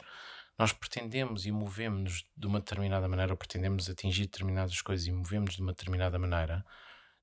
[0.58, 5.54] nós pretendemos e movemos-nos de uma determinada maneira, ou pretendemos atingir determinadas coisas e movemos
[5.54, 6.66] de uma determinada maneira,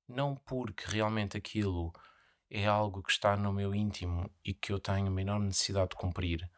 [0.07, 1.91] não porque realmente aquilo
[2.49, 5.97] é algo que está no meu íntimo e que eu tenho uma enorme necessidade de
[5.97, 6.49] cumprir,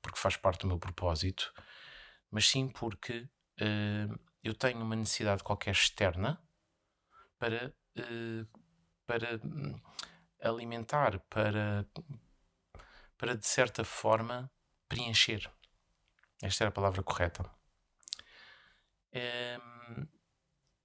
[0.00, 1.52] porque faz parte do meu propósito,
[2.30, 3.28] mas sim porque
[3.60, 6.40] uh, eu tenho uma necessidade qualquer externa
[7.38, 8.60] para, uh,
[9.06, 9.80] para hum,
[10.40, 11.86] alimentar, para,
[13.16, 14.50] para de certa forma
[14.88, 15.50] preencher.
[16.42, 17.44] Esta era a palavra correta.
[19.12, 20.06] Um,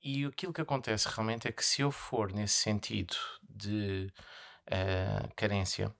[0.02, 4.12] e aquilo que acontece realmente é que se eu for nesse sentido de
[4.68, 5.96] uh, carência,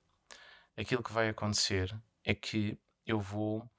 [0.76, 3.70] aquilo que vai acontecer é que eu vou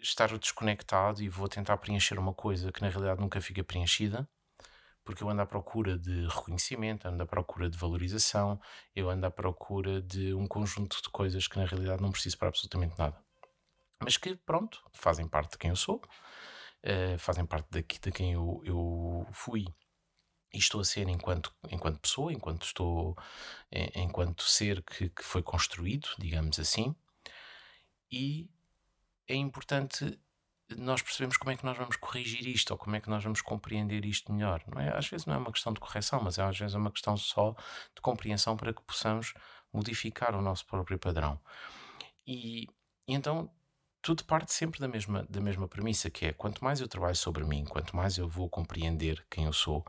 [0.00, 4.28] estar desconectado e vou tentar preencher uma coisa que na realidade nunca fica preenchida,
[5.04, 8.60] porque eu ando à procura de reconhecimento, ando à procura de valorização,
[8.94, 12.48] eu ando à procura de um conjunto de coisas que na realidade não preciso para
[12.48, 13.16] absolutamente nada.
[14.00, 18.32] Mas que, pronto, fazem parte de quem eu sou, uh, fazem parte daqui, de quem
[18.34, 19.64] eu, eu fui
[20.52, 23.16] e estou a ser enquanto, enquanto pessoa, enquanto estou,
[23.94, 26.94] enquanto ser que, que foi construído, digamos assim,
[28.10, 28.48] e
[29.28, 30.18] é importante
[30.76, 33.40] nós percebemos como é que nós vamos corrigir isto ou como é que nós vamos
[33.40, 34.62] compreender isto melhor.
[34.66, 34.96] Não é?
[34.96, 37.16] Às vezes não é uma questão de correção, mas é, às vezes é uma questão
[37.16, 37.54] só
[37.94, 39.32] de compreensão para que possamos
[39.72, 41.40] modificar o nosso próprio padrão.
[42.26, 42.64] E,
[43.06, 43.50] e então
[44.02, 47.44] tudo parte sempre da mesma, da mesma premissa, que é quanto mais eu trabalho sobre
[47.44, 49.84] mim, quanto mais eu vou compreender quem eu sou,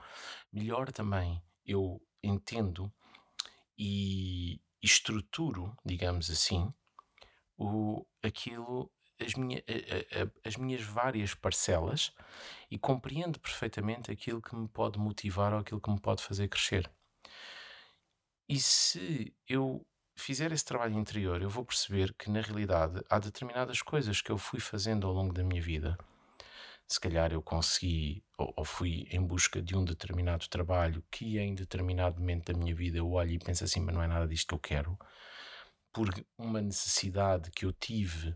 [0.52, 2.92] melhor também eu entendo
[3.78, 6.74] e estruturo, digamos assim,
[7.58, 12.14] o, aquilo as, minha, a, a, as minhas várias parcelas
[12.70, 16.90] e compreendo perfeitamente aquilo que me pode motivar ou aquilo que me pode fazer crescer.
[18.48, 23.82] E se eu fizer esse trabalho interior, eu vou perceber que na realidade há determinadas
[23.82, 25.98] coisas que eu fui fazendo ao longo da minha vida.
[26.88, 31.54] Se calhar eu consegui ou, ou fui em busca de um determinado trabalho que em
[31.54, 34.48] determinado momento da minha vida eu olho e penso assim, mas não é nada disto
[34.48, 34.98] que eu quero,
[35.94, 38.36] por uma necessidade que eu tive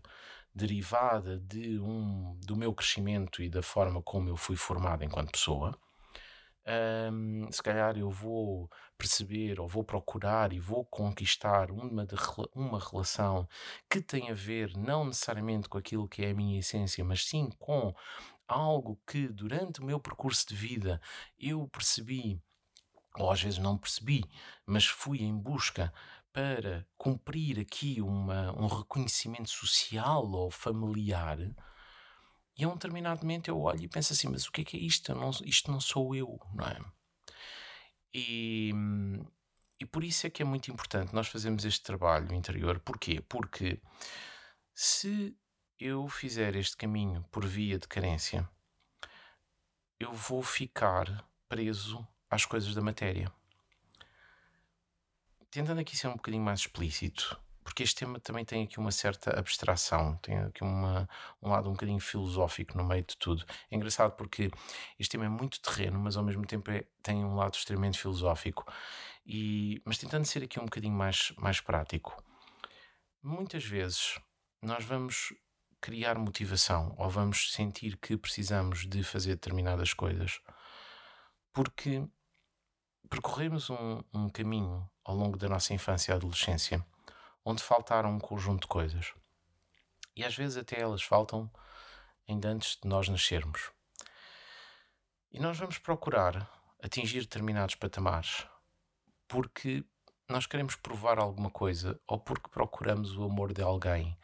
[0.54, 5.76] derivada de um, do meu crescimento e da forma como eu fui formado enquanto pessoa,
[7.12, 12.14] um, se calhar eu vou perceber ou vou procurar e vou conquistar uma, de,
[12.54, 13.46] uma relação
[13.90, 17.50] que tem a ver não necessariamente com aquilo que é a minha essência, mas sim
[17.58, 17.94] com
[18.48, 21.00] algo que durante o meu percurso de vida
[21.38, 22.40] eu percebi,
[23.18, 24.24] ou às vezes não percebi,
[24.64, 25.92] mas fui em busca
[26.34, 31.38] para cumprir aqui uma, um reconhecimento social ou familiar,
[32.58, 34.76] e a um determinado momento eu olho e penso assim: mas o que é que
[34.76, 35.14] é isto?
[35.14, 36.78] Não, isto não sou eu, não é?
[38.12, 38.72] E,
[39.80, 42.80] e por isso é que é muito importante nós fazermos este trabalho interior.
[42.80, 43.20] Porquê?
[43.28, 43.80] Porque
[44.74, 45.36] se
[45.78, 48.48] eu fizer este caminho por via de carência,
[50.00, 53.32] eu vou ficar preso às coisas da matéria
[55.54, 59.38] tentando aqui ser um bocadinho mais explícito, porque este tema também tem aqui uma certa
[59.38, 61.08] abstração, tem aqui uma,
[61.40, 63.44] um lado um bocadinho filosófico no meio de tudo.
[63.70, 64.50] É engraçado porque
[64.98, 68.66] este tema é muito terreno, mas ao mesmo tempo é, tem um lado extremamente filosófico.
[69.24, 72.20] E, mas tentando ser aqui um bocadinho mais, mais prático,
[73.22, 74.18] muitas vezes
[74.60, 75.32] nós vamos
[75.80, 80.40] criar motivação ou vamos sentir que precisamos de fazer determinadas coisas
[81.52, 82.04] porque
[83.08, 86.84] percorremos um, um caminho ao longo da nossa infância e adolescência
[87.44, 89.12] onde faltaram um conjunto de coisas.
[90.16, 91.50] E às vezes até elas faltam
[92.26, 93.70] ainda antes de nós nascermos.
[95.30, 96.48] E nós vamos procurar
[96.82, 98.46] atingir determinados patamares
[99.28, 99.84] porque
[100.28, 104.16] nós queremos provar alguma coisa, ou porque procuramos o amor de alguém,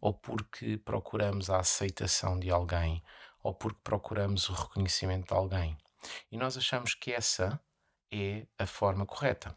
[0.00, 3.02] ou porque procuramos a aceitação de alguém,
[3.42, 5.76] ou porque procuramos o reconhecimento de alguém.
[6.30, 7.60] E nós achamos que essa
[8.12, 9.56] é a forma correta.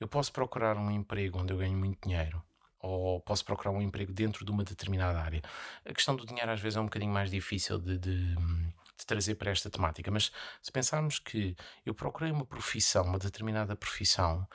[0.00, 2.42] Eu posso procurar um emprego onde eu ganho muito dinheiro,
[2.78, 5.42] ou posso procurar um emprego dentro de uma determinada área.
[5.84, 9.34] A questão do dinheiro às vezes é um bocadinho mais difícil de, de, de trazer
[9.34, 10.30] para esta temática, mas
[10.62, 14.46] se pensarmos que eu procurei uma profissão, uma determinada profissão,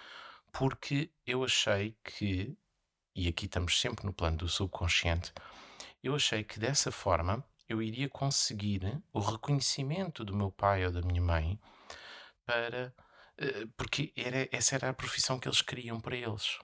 [0.51, 2.57] porque eu achei que,
[3.15, 5.33] e aqui estamos sempre no plano do subconsciente,
[6.01, 11.01] eu achei que dessa forma eu iria conseguir o reconhecimento do meu pai ou da
[11.01, 11.59] minha mãe
[12.45, 12.93] para.
[13.37, 16.59] Eh, porque era, essa era a profissão que eles queriam para eles.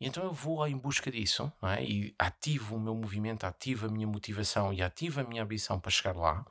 [0.00, 1.84] E então eu vou em busca disso é?
[1.84, 5.90] e ativo o meu movimento, ativo a minha motivação e ativo a minha ambição para
[5.90, 6.44] chegar lá,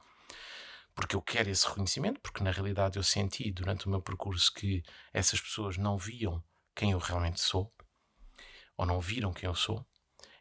[0.94, 4.84] porque eu quero esse reconhecimento, porque na realidade eu senti durante o meu percurso que
[5.12, 6.44] essas pessoas não viam
[6.76, 7.74] quem eu realmente sou,
[8.78, 9.84] ou não viram quem eu sou.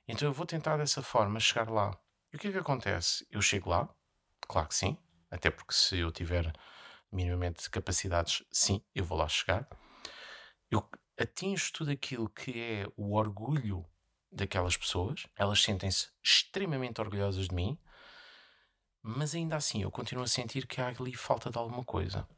[0.06, 1.98] Então eu vou tentar dessa forma chegar lá.
[2.32, 3.26] E o que é que acontece?
[3.30, 3.88] Eu chego lá,
[4.42, 4.98] claro que sim,
[5.30, 6.52] até porque se eu tiver
[7.10, 9.68] minimamente capacidades, sim, eu vou lá chegar.
[10.70, 13.84] Eu atinjo tudo aquilo que é o orgulho
[14.30, 17.78] daquelas pessoas, elas sentem-se extremamente orgulhosas de mim,
[19.02, 22.28] mas ainda assim eu continuo a sentir que há ali falta de alguma coisa.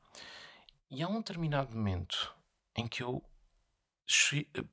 [0.90, 2.34] E há um determinado momento
[2.76, 3.22] em que eu,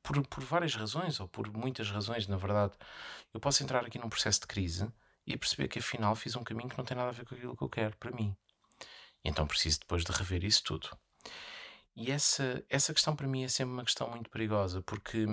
[0.04, 2.74] por, por várias razões, ou por muitas razões, na verdade,
[3.34, 4.92] eu posso entrar aqui num processo de crise
[5.26, 7.56] e perceber que afinal fiz um caminho que não tem nada a ver com aquilo
[7.56, 8.36] que eu quero para mim.
[9.28, 10.90] Então preciso depois de rever isso tudo.
[11.96, 15.26] E essa, essa questão para mim é sempre uma questão muito perigosa, porque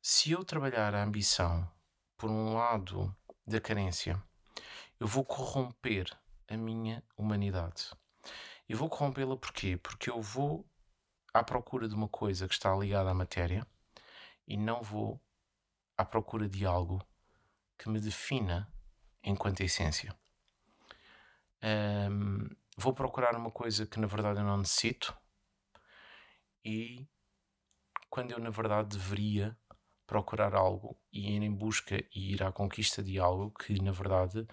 [0.00, 1.68] se eu trabalhar a ambição
[2.16, 3.14] por um lado
[3.46, 4.22] da carência,
[5.00, 6.16] eu vou corromper
[6.48, 7.90] a minha humanidade.
[8.68, 9.76] Eu vou corrompê-la porquê?
[9.76, 10.64] Porque eu vou
[11.34, 13.66] à procura de uma coisa que está ligada à matéria
[14.46, 15.20] e não vou
[15.96, 17.04] à procura de algo
[17.76, 18.70] que me defina
[19.24, 20.14] enquanto essência.
[21.62, 25.16] Um, vou procurar uma coisa que na verdade eu não necessito
[26.64, 27.06] e
[28.10, 29.56] quando eu na verdade deveria
[30.06, 34.46] procurar algo e ir em busca e ir à conquista de algo que na verdade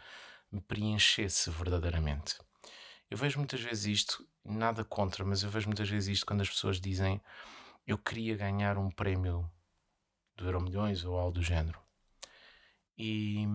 [0.51, 2.39] me preenchesse verdadeiramente.
[3.09, 6.49] Eu vejo muitas vezes isto, nada contra, mas eu vejo muitas vezes isto quando as
[6.49, 7.21] pessoas dizem
[7.85, 9.49] eu queria ganhar um prémio
[10.35, 11.79] do Euro Milhões ou algo do género.
[12.97, 13.45] E,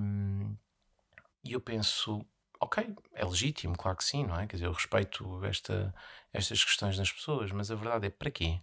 [1.44, 2.24] e eu penso,
[2.61, 4.47] ok, é legítimo, claro que sim, não é?
[4.47, 5.94] Quer dizer, eu respeito esta,
[6.33, 8.61] estas questões nas pessoas, mas a verdade é para quê?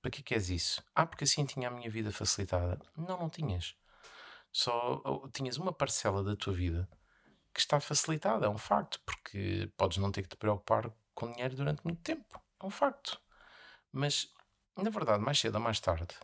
[0.00, 0.82] Para que queres isso?
[0.94, 2.78] Ah, porque assim tinha a minha vida facilitada.
[2.96, 3.74] Não, não tinhas.
[4.52, 6.88] Só tinhas uma parcela da tua vida
[7.52, 11.56] que está facilitada, é um facto, porque podes não ter que te preocupar com dinheiro
[11.56, 13.20] durante muito tempo, é um facto.
[13.92, 14.32] Mas,
[14.76, 16.14] na verdade, mais cedo ou mais tarde,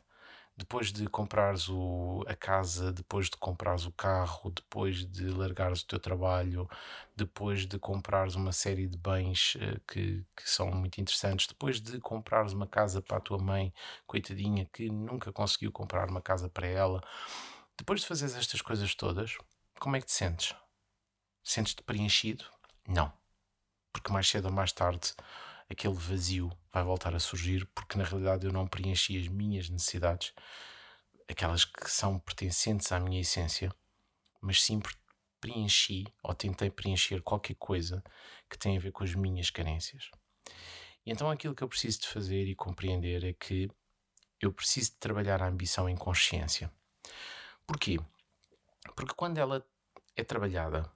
[0.63, 5.87] depois de comprares o, a casa, depois de comprares o carro, depois de largares o
[5.87, 6.71] teu trabalho,
[7.17, 11.99] depois de comprares uma série de bens uh, que, que são muito interessantes, depois de
[11.99, 13.75] comprares uma casa para a tua mãe,
[14.07, 17.03] coitadinha, que nunca conseguiu comprar uma casa para ela,
[17.77, 19.37] depois de fazeres estas coisas todas,
[19.81, 20.55] como é que te sentes?
[21.43, 22.45] Sentes-te preenchido?
[22.87, 23.13] Não.
[23.93, 25.13] Porque mais cedo ou mais tarde
[25.73, 30.33] aquele vazio vai voltar a surgir porque na realidade eu não preenchi as minhas necessidades,
[31.29, 33.75] aquelas que são pertencentes à minha essência,
[34.41, 34.81] mas sim
[35.41, 38.03] preenchi ou tentei preencher qualquer coisa
[38.49, 40.11] que tem a ver com as minhas carências.
[41.05, 43.69] E então aquilo que eu preciso de fazer e compreender é que
[44.41, 46.73] eu preciso de trabalhar a ambição em consciência.
[47.67, 47.99] Porquê?
[48.95, 49.65] Porque quando ela
[50.17, 50.91] é trabalhada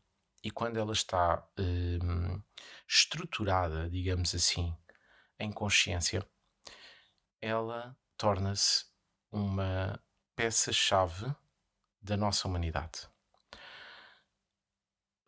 [0.47, 2.41] e quando ela está hum,
[2.87, 4.73] estruturada, digamos assim,
[5.41, 6.25] em consciência,
[7.41, 8.85] ela torna-se
[9.33, 10.01] uma
[10.37, 11.35] peça-chave
[12.01, 13.09] da nossa humanidade.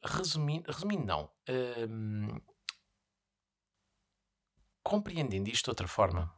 [0.05, 1.33] Resumindo, resumindo não.
[1.91, 2.41] Hum,
[4.85, 6.33] compreendendo isto de outra forma,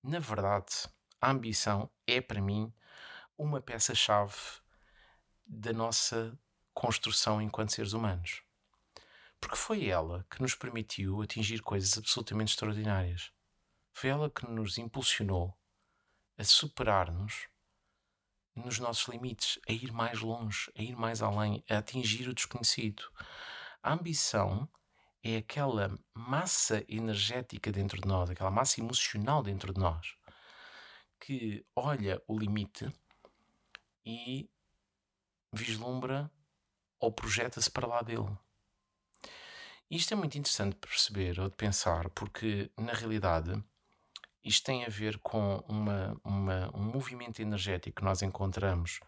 [0.00, 0.88] na verdade,
[1.20, 2.72] a ambição é para mim
[3.36, 4.36] uma peça-chave
[5.44, 6.38] da nossa
[6.76, 8.42] construção enquanto seres humanos.
[9.40, 13.32] Porque foi ela que nos permitiu atingir coisas absolutamente extraordinárias.
[13.94, 15.56] Foi ela que nos impulsionou
[16.36, 17.48] a superar-nos
[18.54, 23.02] nos nossos limites, a ir mais longe, a ir mais além, a atingir o desconhecido.
[23.82, 24.68] A ambição
[25.22, 30.14] é aquela massa energética dentro de nós, aquela massa emocional dentro de nós,
[31.20, 32.86] que olha o limite
[34.04, 34.48] e
[35.52, 36.30] vislumbra
[37.00, 38.28] ou projeta-se para lá dele.
[39.90, 43.62] Isto é muito interessante de perceber ou de pensar, porque na realidade
[44.42, 49.00] isto tem a ver com uma, uma, um movimento energético que nós encontramos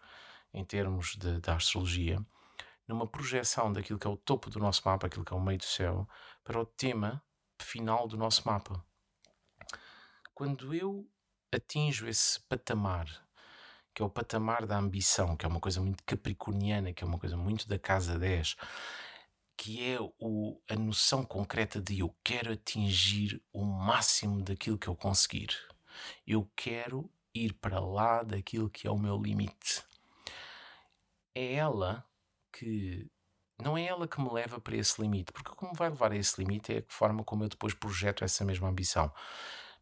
[0.53, 2.23] em termos de, da astrologia
[2.87, 5.59] numa projeção daquilo que é o topo do nosso mapa, aquilo que é o meio
[5.59, 6.09] do céu,
[6.43, 7.23] para o tema
[7.61, 8.83] final do nosso mapa.
[10.33, 11.07] Quando eu
[11.53, 13.07] atinjo esse patamar,
[13.99, 17.19] que é o patamar da ambição, que é uma coisa muito capricorniana, que é uma
[17.19, 18.55] coisa muito da casa 10,
[19.57, 24.95] que é o, a noção concreta de eu quero atingir o máximo daquilo que eu
[24.95, 25.49] conseguir.
[26.25, 29.83] Eu quero ir para lá daquilo que é o meu limite.
[31.35, 32.05] É ela
[32.53, 33.05] que.
[33.61, 36.41] Não é ela que me leva para esse limite, porque como vai levar a esse
[36.41, 39.13] limite é a forma como eu depois projeto essa mesma ambição.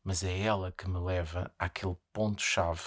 [0.03, 2.81] Mas é ela que me leva àquele ponto-chave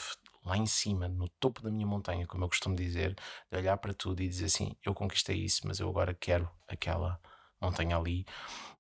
[0.45, 3.14] lá em cima, no topo da minha montanha, como eu costumo dizer,
[3.51, 7.20] de olhar para tudo e dizer assim: eu conquistei isso, mas eu agora quero aquela
[7.61, 8.24] montanha ali.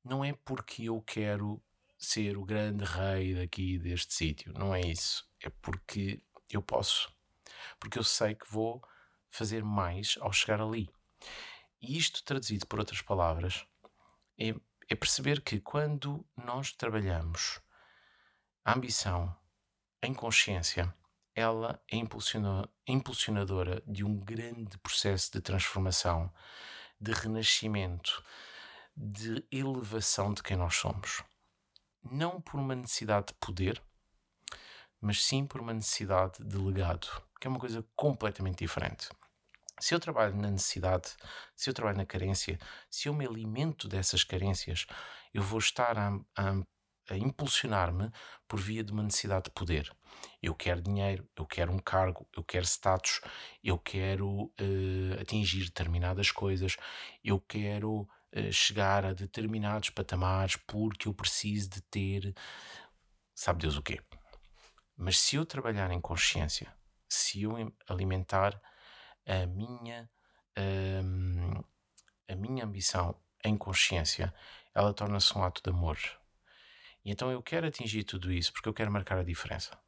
[0.04, 1.62] Não é porque eu quero
[1.98, 5.28] ser o grande rei daqui deste sítio, não é isso.
[5.42, 7.12] É porque eu posso.
[7.78, 8.82] Porque eu sei que vou
[9.28, 10.90] fazer mais ao chegar ali.
[11.80, 13.66] E isto, traduzido por outras palavras,
[14.38, 14.54] é,
[14.88, 17.60] é perceber que quando nós trabalhamos
[18.64, 19.34] a ambição
[20.02, 20.94] em consciência,
[21.34, 21.96] ela é
[22.86, 26.32] impulsionadora de um grande processo de transformação,
[27.00, 28.22] de renascimento,
[28.96, 31.22] de elevação de quem nós somos.
[32.02, 33.82] Não por uma necessidade de poder,
[35.00, 37.08] mas sim por uma necessidade de legado,
[37.40, 39.08] que é uma coisa completamente diferente.
[39.78, 41.16] Se eu trabalho na necessidade,
[41.56, 42.58] se eu trabalho na carência,
[42.90, 44.86] se eu me alimento dessas carências,
[45.32, 46.62] eu vou estar a, a
[47.10, 48.10] a impulsionar-me
[48.46, 49.90] por via de uma necessidade de poder.
[50.42, 53.20] Eu quero dinheiro, eu quero um cargo, eu quero status,
[53.62, 56.76] eu quero uh, atingir determinadas coisas,
[57.22, 62.34] eu quero uh, chegar a determinados patamares porque eu preciso de ter,
[63.34, 64.00] sabe Deus o quê.
[64.96, 66.72] Mas se eu trabalhar em consciência,
[67.08, 67.52] se eu
[67.88, 68.60] alimentar
[69.26, 70.10] a minha,
[71.02, 71.62] um,
[72.28, 74.32] a minha ambição em consciência,
[74.74, 75.98] ela torna-se um ato de amor
[77.04, 79.78] e então eu quero atingir tudo isso porque eu quero marcar a diferença.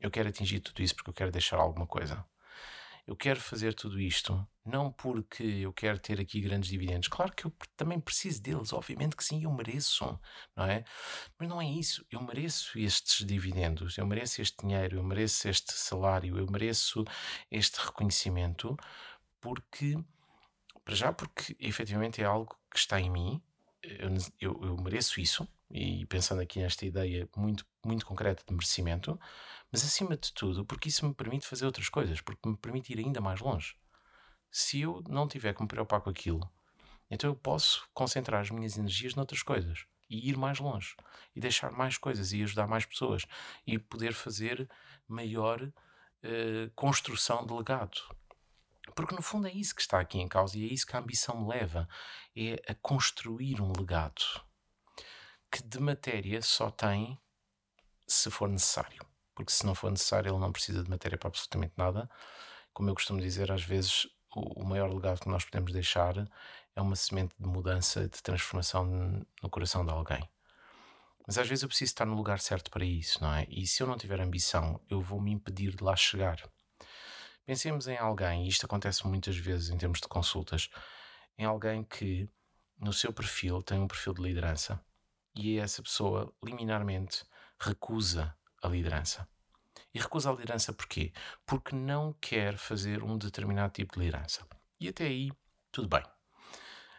[0.00, 2.24] Eu quero atingir tudo isso porque eu quero deixar alguma coisa.
[3.06, 7.08] Eu quero fazer tudo isto não porque eu quero ter aqui grandes dividendos.
[7.08, 10.20] Claro que eu também preciso deles, obviamente que sim, eu mereço,
[10.54, 10.84] não é?
[11.38, 12.04] Mas não é isso.
[12.10, 17.02] Eu mereço estes dividendos, eu mereço este dinheiro, eu mereço este salário, eu mereço
[17.50, 18.76] este reconhecimento
[19.40, 19.96] porque,
[20.84, 23.42] para já, porque efetivamente é algo que está em mim,
[23.82, 29.18] eu, eu, eu mereço isso, e pensando aqui nesta ideia muito, muito concreta de merecimento,
[29.70, 32.98] mas acima de tudo, porque isso me permite fazer outras coisas, porque me permite ir
[32.98, 33.76] ainda mais longe.
[34.50, 36.50] Se eu não tiver que me preocupar com aquilo,
[37.10, 40.96] então eu posso concentrar as minhas energias noutras coisas e ir mais longe
[41.36, 43.26] e deixar mais coisas e ajudar mais pessoas
[43.66, 44.68] e poder fazer
[45.06, 48.00] maior uh, construção de legado.
[48.94, 50.98] Porque no fundo é isso que está aqui em causa e é isso que a
[50.98, 51.86] ambição me leva,
[52.34, 54.47] é a construir um legado
[55.50, 57.18] que de matéria só tem
[58.06, 59.04] se for necessário.
[59.34, 62.10] Porque se não for necessário, ele não precisa de matéria para absolutamente nada.
[62.72, 66.14] Como eu costumo dizer, às vezes o, maior legado que nós podemos deixar
[66.74, 70.28] é uma semente de mudança, de transformação no coração de alguém.
[71.26, 73.46] Mas às vezes eu preciso estar no lugar certo para isso, não é?
[73.48, 76.42] E se eu não tiver ambição, eu vou me impedir de lá chegar.
[77.44, 80.70] Pensemos em alguém, e isto acontece muitas vezes em termos de consultas,
[81.36, 82.28] em alguém que
[82.78, 84.80] no seu perfil tem um perfil de liderança
[85.38, 87.24] e essa pessoa liminarmente
[87.60, 89.28] recusa a liderança.
[89.94, 91.12] E recusa a liderança porquê?
[91.46, 94.44] Porque não quer fazer um determinado tipo de liderança.
[94.80, 95.30] E até aí,
[95.70, 96.02] tudo bem.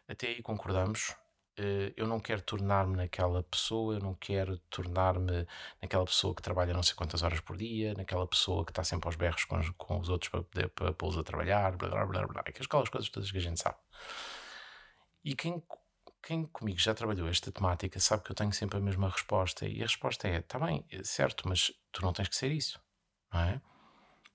[0.08, 1.14] Até aí concordamos.
[1.58, 5.46] Eh, eu não quero tornar-me naquela pessoa, eu não quero tornar-me
[5.82, 9.08] naquela pessoa que trabalha não sei quantas horas por dia, naquela pessoa que está sempre
[9.10, 12.06] aos berros com, os, com os outros para, poder, para pô-los a trabalhar, blá blá
[12.06, 13.78] blá blá, aquelas coisas todas que a gente sabe.
[15.24, 15.62] E quem
[16.22, 19.67] quem comigo já trabalhou esta temática sabe que eu tenho sempre a mesma resposta.
[19.67, 22.80] E a resposta é: está bem, é certo, mas tu não tens que ser isso,
[23.34, 23.61] não é?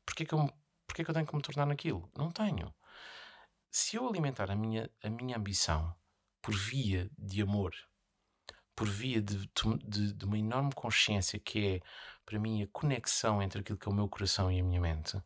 [0.04, 0.50] Porquê que eu,
[0.86, 2.10] porquê que eu tenho que me tornar naquilo?
[2.16, 2.74] Não tenho.
[3.70, 5.94] Se eu alimentar a minha, a minha ambição
[6.40, 7.74] por via de amor,
[8.76, 9.50] por via de,
[9.84, 11.80] de, de uma enorme consciência que é,
[12.24, 15.20] para mim, a conexão entre aquilo que é o meu coração e a minha mente,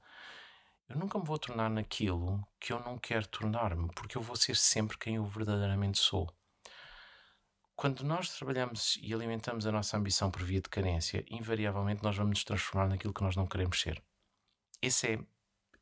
[0.89, 4.57] eu nunca me vou tornar naquilo que eu não quero tornar-me, porque eu vou ser
[4.57, 6.33] sempre quem eu verdadeiramente sou.
[7.79, 12.31] Quando nós trabalhamos e alimentamos a nossa ambição por via de carência, invariavelmente nós vamos
[12.31, 14.03] nos transformar naquilo que nós não queremos ser.
[14.83, 15.21] Esse é,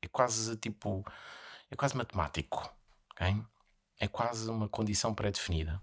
[0.03, 1.03] é quase tipo.
[1.71, 2.71] É quase matemático.
[3.13, 3.43] Okay?
[3.99, 5.83] É quase uma condição pré-definida.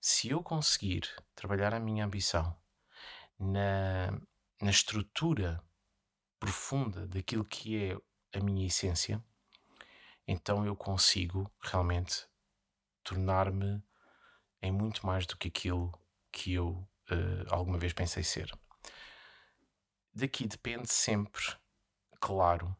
[0.00, 1.02] Se eu conseguir
[1.34, 2.58] trabalhar a minha ambição
[3.38, 4.12] na,
[4.58, 5.62] na estrutura
[6.38, 9.22] profunda daquilo que é a minha essência,
[10.26, 12.26] então eu consigo realmente
[13.04, 13.82] tornar-me
[14.62, 15.92] em muito mais do que aquilo
[16.32, 18.52] que eu uh, alguma vez pensei ser.
[20.12, 21.42] Daqui depende sempre,
[22.20, 22.76] claro,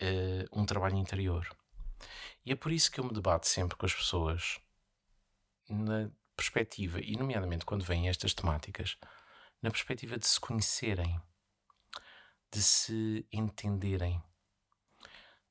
[0.00, 1.48] uh, um trabalho interior.
[2.44, 4.60] E é por isso que eu me debato sempre com as pessoas
[5.68, 8.96] na perspectiva, e nomeadamente quando vêm estas temáticas,
[9.62, 11.20] na perspectiva de se conhecerem,
[12.52, 14.22] de se entenderem,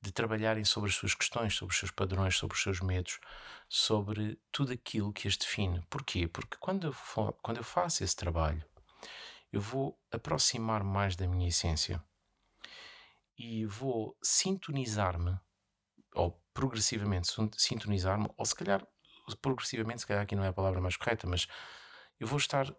[0.05, 3.19] de trabalharem sobre as suas questões, sobre os seus padrões, sobre os seus medos,
[3.67, 5.81] sobre tudo aquilo que as define.
[5.89, 6.27] Porquê?
[6.27, 8.63] Porque quando eu, for, quando eu faço esse trabalho,
[9.51, 12.03] eu vou aproximar mais da minha essência
[13.35, 15.37] e vou sintonizar-me,
[16.13, 17.27] ou progressivamente
[17.57, 18.85] sintonizar-me, ou se calhar,
[19.41, 21.47] progressivamente, se calhar aqui não é a palavra mais correta, mas
[22.19, 22.71] eu vou estar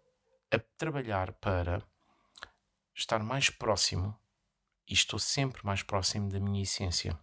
[0.50, 1.82] a trabalhar para
[2.94, 4.16] estar mais próximo
[4.88, 7.18] e estou sempre mais próximo da minha essência.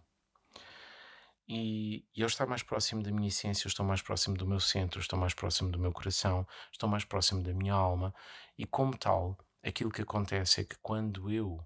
[1.46, 5.00] E, e ao estar mais próximo da minha essência, estou mais próximo do meu centro,
[5.00, 8.14] estou mais próximo do meu coração, estou mais próximo da minha alma,
[8.56, 11.64] e como tal, aquilo que acontece é que quando eu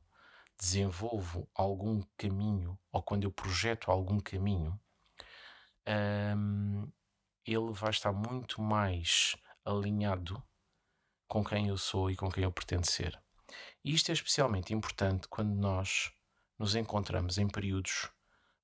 [0.58, 4.78] desenvolvo algum caminho ou quando eu projeto algum caminho,
[6.36, 6.90] um,
[7.46, 10.42] ele vai estar muito mais alinhado
[11.28, 13.18] com quem eu sou e com quem eu pretendo ser.
[13.84, 16.12] E isto é especialmente importante quando nós
[16.58, 18.10] nos encontramos em períodos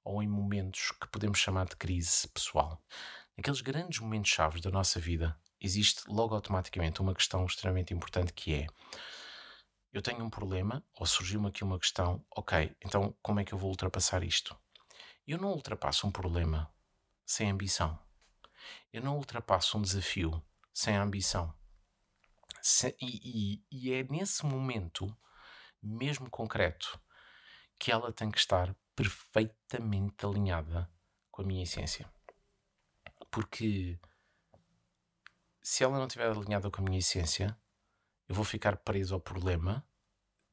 [0.02, 2.82] ou em momentos que podemos chamar de crise pessoal.
[3.36, 8.54] Naqueles grandes momentos chaves da nossa vida, existe logo automaticamente uma questão extremamente importante que
[8.54, 8.66] é:
[9.92, 13.58] eu tenho um problema ou surgiu-me aqui uma questão, ok, então como é que eu
[13.58, 14.56] vou ultrapassar isto?
[15.26, 16.70] Eu não ultrapasso um problema
[17.24, 17.98] sem ambição.
[18.92, 21.54] Eu não ultrapasso um desafio sem ambição.
[22.60, 25.14] Se, e, e, e é nesse momento,
[25.82, 26.98] mesmo concreto,
[27.78, 30.90] que ela tem que estar perfeitamente alinhada
[31.30, 32.10] com a minha essência.
[33.30, 33.98] Porque
[35.62, 37.56] se ela não estiver alinhada com a minha essência,
[38.28, 39.86] eu vou ficar preso ao problema,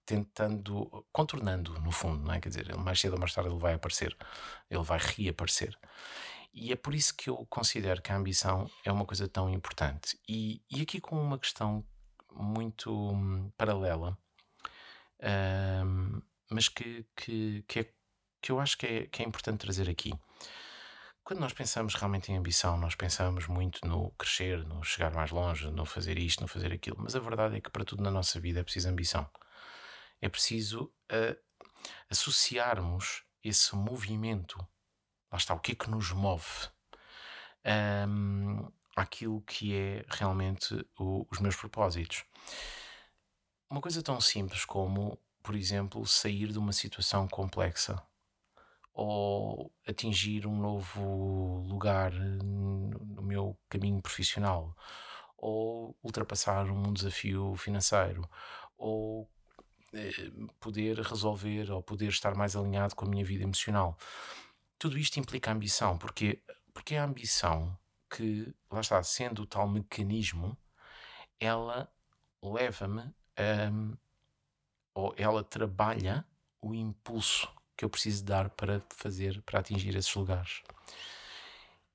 [0.05, 2.39] tentando, contornando, no fundo, não é?
[2.41, 4.15] Quer dizer, mais cedo ou mais tarde ele vai aparecer,
[4.69, 5.77] ele vai reaparecer.
[6.53, 10.19] E é por isso que eu considero que a ambição é uma coisa tão importante.
[10.27, 11.85] E, e aqui com uma questão
[12.31, 14.17] muito hum, paralela,
[15.85, 17.93] hum, mas que, que, que, é,
[18.41, 20.11] que eu acho que é, que é importante trazer aqui.
[21.23, 25.69] Quando nós pensamos realmente em ambição, nós pensamos muito no crescer, no chegar mais longe,
[25.69, 26.97] no fazer isto, no fazer aquilo.
[26.99, 29.29] Mas a verdade é que para tudo na nossa vida é preciso ambição.
[30.19, 31.37] É preciso uh,
[32.09, 34.57] associarmos esse movimento.
[35.31, 36.69] Lá está, o que é que nos move?
[38.07, 42.25] Um, àquilo que é realmente o, os meus propósitos.
[43.69, 48.01] Uma coisa tão simples como, por exemplo, sair de uma situação complexa
[48.93, 54.75] ou atingir um novo lugar no meu caminho profissional
[55.37, 58.29] ou ultrapassar um desafio financeiro
[58.77, 59.29] ou
[59.93, 60.11] eh,
[60.59, 63.97] poder resolver ou poder estar mais alinhado com a minha vida emocional.
[64.81, 66.41] Tudo isto implica ambição, porque,
[66.73, 67.77] porque é a ambição
[68.09, 70.57] que, lá está, sendo o tal mecanismo,
[71.39, 71.87] ela
[72.41, 73.69] leva-me a.
[74.95, 76.25] ou ela trabalha
[76.59, 80.63] o impulso que eu preciso dar para fazer, para atingir esses lugares.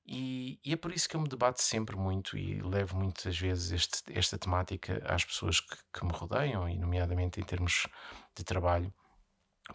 [0.05, 3.73] E, e, é por isso que eu me debato sempre muito e levo muitas vezes
[3.73, 7.85] este, esta temática às pessoas que, que, me rodeiam, e nomeadamente em termos
[8.33, 8.93] de trabalho,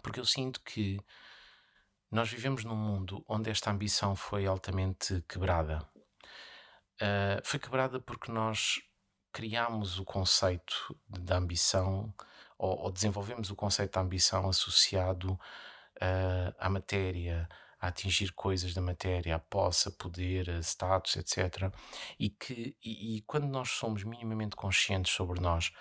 [0.01, 0.99] porque eu sinto que
[2.13, 5.79] nós vivemos num mundo onde esta ambição foi altamente quebrada.
[7.01, 8.79] Uh, foi quebrada porque nós
[9.31, 12.13] criámos o conceito da ambição
[12.55, 17.49] ou, ou desenvolvemos o conceito da ambição associado uh, à matéria,
[17.81, 21.73] a atingir coisas da matéria, a posse, a poder, a status, etc.
[22.19, 25.71] E que e, e quando nós somos minimamente conscientes sobre nós,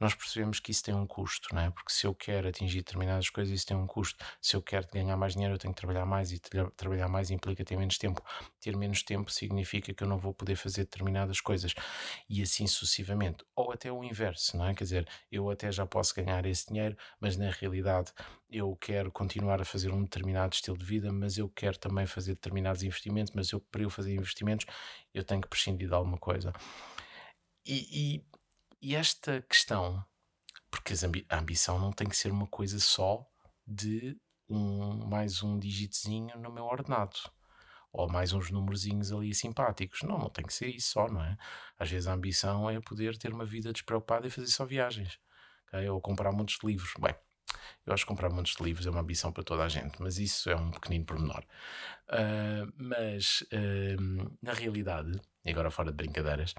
[0.00, 1.70] nós percebemos que isso tem um custo, não é?
[1.70, 4.24] Porque se eu quero atingir determinadas coisas, isso tem um custo.
[4.40, 7.30] Se eu quero ganhar mais dinheiro, eu tenho que trabalhar mais e tra trabalhar mais
[7.30, 8.22] implica ter menos tempo.
[8.60, 11.74] Ter menos tempo significa que eu não vou poder fazer determinadas coisas
[12.28, 13.44] e assim sucessivamente.
[13.54, 14.74] Ou até o inverso, não é?
[14.74, 18.12] Quer dizer, eu até já posso ganhar esse dinheiro, mas na realidade
[18.50, 22.34] eu quero continuar a fazer um determinado estilo de vida, mas eu quero também fazer
[22.34, 24.66] determinados investimentos, mas eu, para eu fazer investimentos
[25.12, 26.52] eu tenho que prescindir de alguma coisa.
[27.66, 28.24] E, e
[28.84, 30.04] e esta questão,
[30.70, 30.92] porque
[31.30, 33.26] a ambição não tem que ser uma coisa só
[33.66, 34.14] de
[34.46, 37.16] um, mais um digitozinho no meu ordenado
[37.90, 40.02] ou mais uns numerozinhos ali simpáticos.
[40.02, 41.38] Não, não tem que ser isso só, não é?
[41.78, 45.18] Às vezes a ambição é poder ter uma vida despreocupada e fazer só viagens,
[45.68, 45.88] okay?
[45.88, 46.92] ou comprar muitos livros.
[47.00, 47.14] Bem,
[47.86, 50.50] Eu acho que comprar de livros é uma ambição para toda a gente, mas isso
[50.50, 51.42] é um pequenino pormenor.
[52.10, 56.54] Uh, mas, uh, na realidade, e agora fora de brincadeiras,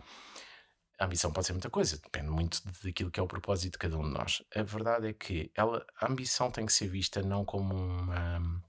[0.98, 3.98] a ambição pode ser muita coisa, depende muito daquilo que é o propósito de cada
[3.98, 4.41] um de nós.
[4.56, 8.64] A verdade é que ela, a ambição tem que ser vista não como uma,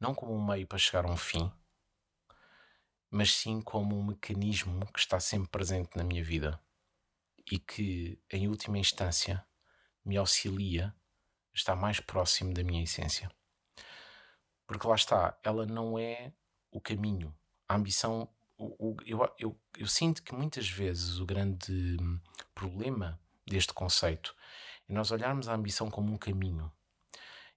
[0.00, 1.52] não como um meio para chegar a um fim,
[3.10, 6.60] mas sim como um mecanismo que está sempre presente na minha vida
[7.50, 9.44] e que, em última instância,
[10.04, 10.94] me auxilia
[11.52, 13.30] a estar mais próximo da minha essência.
[14.66, 16.32] Porque lá está, ela não é
[16.70, 17.34] o caminho.
[17.66, 18.28] A ambição,
[18.58, 21.96] o, eu, eu, eu sinto que muitas vezes o grande
[22.54, 24.34] problema deste conceito
[24.88, 26.70] é nós olharmos a ambição como um caminho.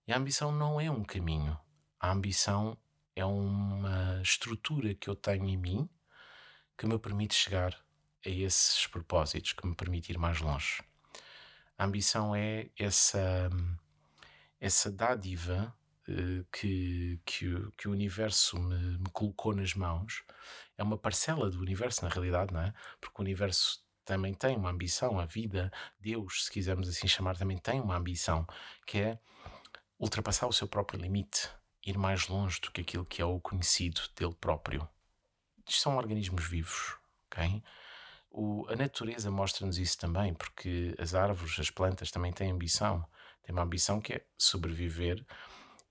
[0.07, 1.57] E a ambição não é um caminho.
[1.99, 2.77] A ambição
[3.15, 5.89] é uma estrutura que eu tenho em mim
[6.77, 7.73] que me permite chegar
[8.25, 10.83] a esses propósitos, que me permite ir mais longe.
[11.77, 13.49] A ambição é essa,
[14.59, 15.75] essa dádiva
[16.51, 20.23] que, que, que, o universo me, me, colocou nas mãos.
[20.77, 22.73] É uma parcela do universo, na realidade, não é?
[22.99, 27.57] Porque o universo também tem uma ambição, a vida, Deus, se quisermos assim chamar, também
[27.57, 28.45] tem uma ambição,
[28.85, 29.19] que é
[29.99, 31.49] ultrapassar o seu próprio limite
[31.85, 34.87] ir mais longe do que aquilo que é o conhecido dele próprio.
[35.67, 36.95] São organismos vivos,
[37.27, 37.63] ok?
[38.29, 43.05] O, a natureza mostra-nos isso também, porque as árvores, as plantas também têm ambição.
[43.43, 45.25] Têm uma ambição que é sobreviver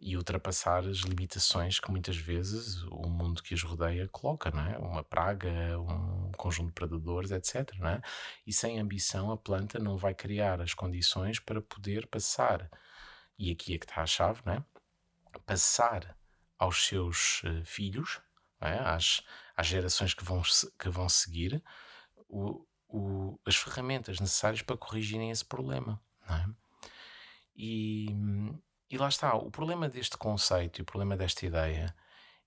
[0.01, 4.79] e ultrapassar as limitações que muitas vezes o mundo que as rodeia coloca, não é?
[4.79, 7.73] Uma praga, um conjunto de predadores, etc.
[7.79, 8.01] Não é?
[8.47, 12.71] E sem ambição, a planta não vai criar as condições para poder passar.
[13.39, 14.65] E aqui é que está a chave, não é?
[15.47, 16.17] passar
[16.59, 18.21] aos seus uh, filhos,
[18.61, 18.79] é?
[18.79, 19.23] às,
[19.57, 20.43] às gerações que vão,
[20.79, 21.63] que vão seguir,
[22.29, 26.01] o, o, as ferramentas necessárias para corrigirem esse problema.
[26.29, 26.45] É?
[27.55, 28.09] E,
[28.91, 31.95] e lá está, o problema deste conceito e o problema desta ideia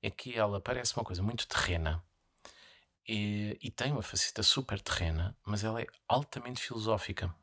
[0.02, 2.04] é que ela parece uma coisa muito terrena
[3.08, 7.34] e, e tem uma faceta super terrena, mas ela é altamente filosófica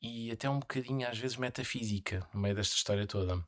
[0.00, 3.44] e até um bocadinho às vezes metafísica no meio desta história toda.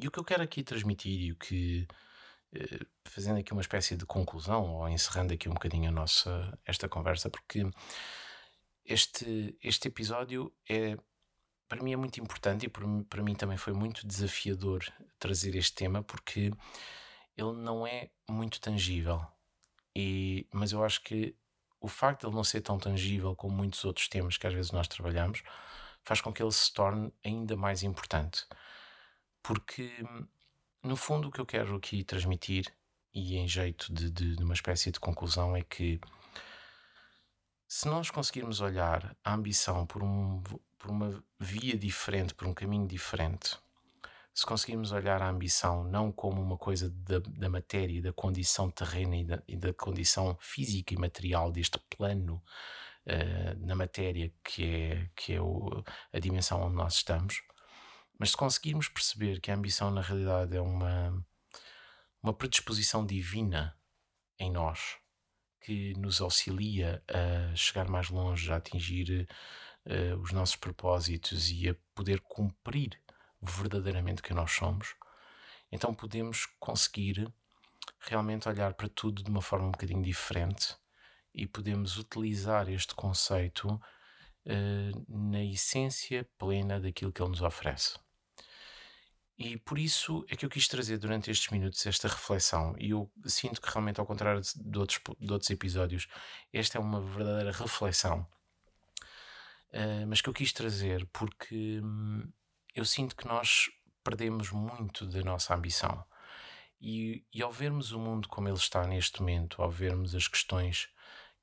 [0.00, 1.86] E o que eu quero aqui transmitir e o que,
[2.52, 6.88] eh, fazendo aqui uma espécie de conclusão, ou encerrando aqui um bocadinho a nossa, esta
[6.88, 7.68] conversa, porque
[8.84, 10.96] este, este episódio é,
[11.68, 14.84] para mim é muito importante e para mim também foi muito desafiador
[15.18, 16.52] trazer este tema, porque
[17.36, 19.24] ele não é muito tangível.
[19.94, 21.34] E, mas eu acho que
[21.80, 24.72] o facto de ele não ser tão tangível como muitos outros temas que às vezes
[24.72, 25.42] nós trabalhamos
[26.04, 28.46] faz com que ele se torne ainda mais importante
[29.48, 29.90] porque
[30.82, 32.66] no fundo o que eu quero aqui transmitir,
[33.14, 35.98] e em jeito de, de, de uma espécie de conclusão, é que
[37.66, 40.42] se nós conseguirmos olhar a ambição por, um,
[40.78, 43.58] por uma via diferente, por um caminho diferente,
[44.38, 49.16] se conseguirmos olhar a ambição não como uma coisa da, da matéria, da condição terrena
[49.16, 52.40] e da, e da, condição física e material deste plano
[53.06, 57.42] uh, na matéria que é, que é o, a dimensão onde nós estamos,
[58.16, 61.26] mas se conseguirmos perceber que a ambição na realidade é uma,
[62.22, 63.76] uma predisposição divina
[64.38, 64.98] em nós
[65.60, 69.28] que nos auxilia a chegar mais longe, a atingir
[69.88, 73.00] uh, os nossos propósitos e a poder cumprir
[73.40, 74.94] verdadeiramente quem nós somos,
[75.72, 77.32] então podemos conseguir
[78.00, 80.76] realmente olhar para tudo de uma forma um bocadinho diferente
[81.34, 87.98] e podemos utilizar este conceito uh, na essência plena daquilo que ele nos oferece.
[89.38, 92.74] E por isso é que eu quis trazer durante estes minutos esta reflexão.
[92.76, 96.08] E eu sinto que realmente, ao contrário de outros, de outros episódios,
[96.52, 98.26] esta é uma verdadeira reflexão.
[99.70, 102.26] Uh, mas que eu quis trazer porque hum,
[102.74, 103.70] eu sinto que nós
[104.02, 106.04] perdemos muito da nossa ambição.
[106.80, 110.88] E, e, ao vermos o mundo como ele está neste momento, ao vermos as questões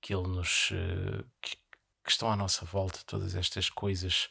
[0.01, 1.57] que ele nos uh, que,
[2.03, 4.29] que estão à nossa volta, todas estas coisas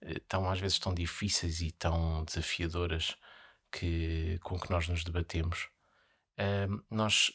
[0.00, 3.16] eh, tão às vezes tão difíceis e tão desafiadoras
[3.70, 5.68] que, com que nós nos debatemos,
[6.90, 7.32] nós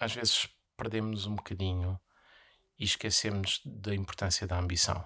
[0.00, 2.00] às vezes perdemos um bocadinho
[2.80, 5.04] e esquecemos da importância da ambição.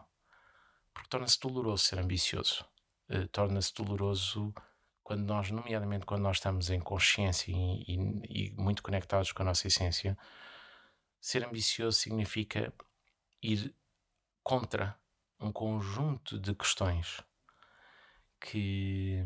[0.92, 2.64] Porque torna-se doloroso ser ambicioso.
[3.10, 4.54] Uh, torna-se doloroso
[5.02, 9.46] quando nós, nomeadamente quando nós estamos em consciência e, e, e muito conectados com a
[9.46, 10.16] nossa essência,
[11.20, 12.72] ser ambicioso significa
[13.42, 13.74] ir
[14.42, 14.96] contra
[15.40, 17.20] um conjunto de questões
[18.40, 19.20] que,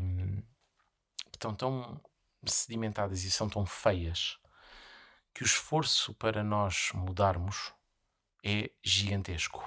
[1.31, 2.01] que estão tão
[2.45, 4.39] sedimentadas e são tão feias
[5.33, 7.73] que o esforço para nós mudarmos
[8.43, 9.63] é gigantesco.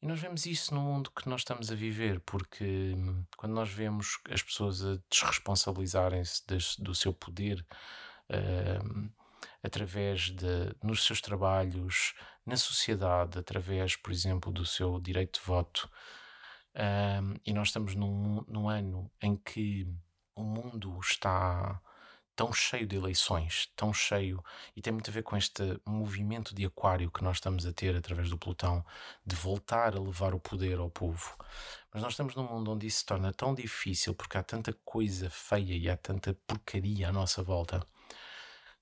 [0.00, 3.70] E nós vemos isso no mundo que nós estamos a viver, porque hum, quando nós
[3.70, 6.42] vemos as pessoas a desresponsabilizarem-se
[6.82, 7.64] do seu poder
[8.30, 9.10] uh,
[9.62, 12.14] através de, nos seus trabalhos,
[12.44, 15.90] na sociedade, através, por exemplo, do seu direito de voto,
[16.74, 19.88] uh, e nós estamos num, num ano em que
[20.34, 21.80] o mundo está
[22.36, 24.44] tão cheio de eleições, tão cheio,
[24.76, 27.96] e tem muito a ver com este movimento de aquário que nós estamos a ter
[27.96, 28.84] através do Plutão,
[29.24, 31.34] de voltar a levar o poder ao povo.
[31.92, 35.30] Mas nós estamos num mundo onde isso se torna tão difícil porque há tanta coisa
[35.30, 37.84] feia e há tanta porcaria à nossa volta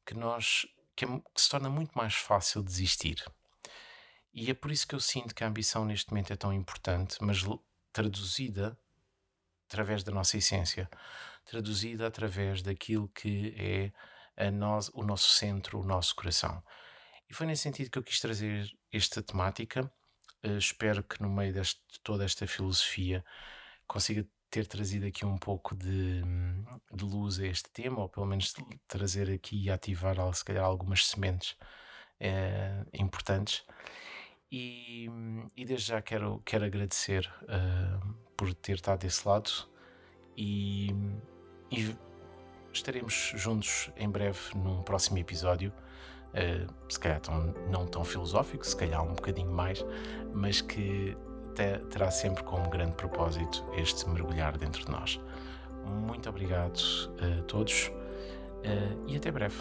[0.04, 3.24] que nós que, é, que se torna muito mais fácil desistir.
[4.32, 7.16] E é por isso que eu sinto que a ambição neste momento é tão importante,
[7.20, 7.44] mas
[7.92, 8.76] traduzida
[9.68, 10.88] através da nossa essência
[11.44, 13.54] traduzida através daquilo que
[14.36, 16.62] é nós, o nosso centro, o nosso coração.
[17.28, 19.90] E foi nesse sentido que eu quis trazer esta temática.
[20.44, 21.60] Uh, espero que no meio de
[22.02, 23.24] toda esta filosofia
[23.86, 26.22] consiga ter trazido aqui um pouco de,
[26.92, 28.54] de, luz a este tema, ou pelo menos
[28.86, 31.56] trazer aqui e ativar, se calhar, algumas sementes
[32.20, 33.64] uh, importantes.
[34.52, 35.08] E,
[35.56, 39.50] e, desde já quero, quero agradecer uh, por ter estado desse lado
[40.36, 40.88] e
[41.70, 41.94] e
[42.72, 45.72] estaremos juntos em breve num próximo episódio.
[46.32, 49.84] Uh, se calhar tão, não tão filosófico, se calhar um bocadinho mais,
[50.32, 51.16] mas que
[51.54, 55.20] te, terá sempre como grande propósito este mergulhar dentro de nós.
[55.84, 56.80] Muito obrigado
[57.20, 59.56] a todos uh, e até breve.